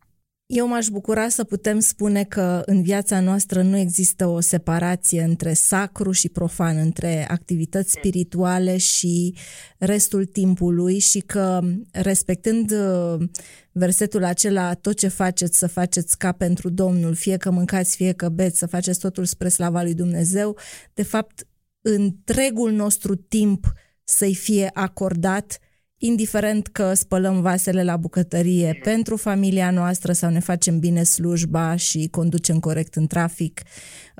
Eu 0.52 0.66
m-aș 0.66 0.88
bucura 0.88 1.28
să 1.28 1.44
putem 1.44 1.80
spune 1.80 2.24
că 2.24 2.62
în 2.66 2.82
viața 2.82 3.20
noastră 3.20 3.62
nu 3.62 3.76
există 3.76 4.26
o 4.26 4.40
separație 4.40 5.22
între 5.22 5.52
sacru 5.52 6.10
și 6.10 6.28
profan, 6.28 6.76
între 6.76 7.28
activități 7.28 7.90
spirituale 7.90 8.76
și 8.76 9.34
restul 9.78 10.24
timpului 10.24 10.98
și 10.98 11.18
că 11.20 11.60
respectând 11.92 12.70
uh, 12.70 13.28
versetul 13.72 14.24
acela, 14.24 14.74
tot 14.74 14.96
ce 14.96 15.08
faceți 15.08 15.58
să 15.58 15.66
faceți 15.66 16.18
ca 16.18 16.32
pentru 16.32 16.68
Domnul, 16.68 17.14
fie 17.14 17.36
că 17.36 17.50
mâncați, 17.50 17.96
fie 17.96 18.12
că 18.12 18.28
beți, 18.28 18.58
să 18.58 18.66
faceți 18.66 18.98
totul 18.98 19.24
spre 19.24 19.48
slava 19.48 19.82
lui 19.82 19.94
Dumnezeu, 19.94 20.56
de 20.94 21.02
fapt 21.02 21.46
întregul 21.80 22.72
nostru 22.72 23.14
timp 23.14 23.72
să-i 24.04 24.34
fie 24.34 24.70
acordat 24.72 25.58
indiferent 26.02 26.66
că 26.66 26.94
spălăm 26.94 27.40
vasele 27.40 27.84
la 27.84 27.96
bucătărie 27.96 28.80
pentru 28.82 29.16
familia 29.16 29.70
noastră 29.70 30.12
sau 30.12 30.30
ne 30.30 30.40
facem 30.40 30.78
bine 30.78 31.02
slujba 31.02 31.76
și 31.76 32.08
conducem 32.10 32.60
corect 32.60 32.94
în 32.94 33.06
trafic. 33.06 33.62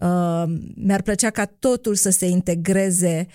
Uh, 0.03 0.45
mi-ar 0.75 1.03
plăcea 1.03 1.31
ca 1.31 1.47
totul 1.47 1.95
să 1.95 2.11
se 2.11 2.27
integreze 2.27 3.27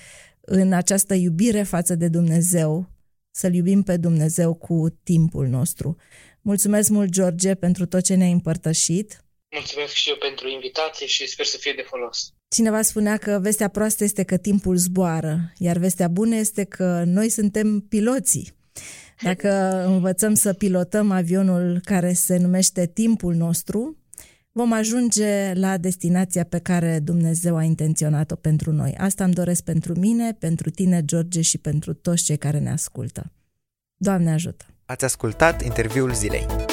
în 0.42 0.74
această 0.74 1.14
iubire 1.14 1.64
față 1.64 1.96
de 1.96 2.08
Dumnezeu, 2.08 2.90
să-L 3.32 3.54
iubim 3.54 3.84
pe 3.84 3.98
Dumnezeu 3.98 4.54
cu 4.54 5.00
timpul 5.04 5.48
nostru. 5.48 5.96
Mulțumesc 6.42 6.90
mult, 6.90 7.10
George, 7.10 7.56
pentru 7.56 7.86
tot 7.86 8.04
ce 8.04 8.16
ne-ai 8.16 8.32
împărtășit. 8.32 9.26
Mulțumesc 9.56 9.94
și 9.94 10.10
eu 10.10 10.16
pentru 10.16 10.48
invitație 10.48 11.06
și 11.06 11.28
sper 11.28 11.46
să 11.46 11.58
fie 11.58 11.74
de 11.76 11.82
folos. 11.82 12.35
Cineva 12.48 12.82
spunea 12.82 13.18
că 13.18 13.40
vestea 13.42 13.68
proastă 13.68 14.04
este 14.04 14.24
că 14.24 14.38
timpul 14.38 14.76
zboară, 14.76 15.54
iar 15.58 15.78
vestea 15.78 16.08
bună 16.08 16.36
este 16.36 16.64
că 16.64 17.04
noi 17.06 17.30
suntem 17.30 17.80
piloții. 17.80 18.54
Dacă 19.22 19.84
învățăm 19.88 20.34
să 20.34 20.54
pilotăm 20.54 21.12
avionul 21.12 21.82
care 21.84 22.14
se 22.14 22.38
numește 22.38 22.86
timpul 22.86 23.34
nostru, 23.34 23.98
vom 24.52 24.72
ajunge 24.72 25.54
la 25.54 25.78
destinația 25.78 26.44
pe 26.44 26.60
care 26.60 27.00
Dumnezeu 27.00 27.56
a 27.56 27.64
intenționat-o 27.64 28.36
pentru 28.36 28.72
noi. 28.72 28.96
Asta 28.98 29.24
îmi 29.24 29.34
doresc 29.34 29.64
pentru 29.64 30.00
mine, 30.00 30.34
pentru 30.40 30.70
tine, 30.70 31.06
George, 31.06 31.42
și 31.42 31.58
pentru 31.58 31.94
toți 31.94 32.24
cei 32.24 32.38
care 32.38 32.60
ne 32.60 32.72
ascultă. 32.72 33.32
Doamne 33.98 34.32
ajută! 34.32 34.66
Ați 34.86 35.04
ascultat 35.04 35.64
interviul 35.64 36.14
zilei. 36.14 36.65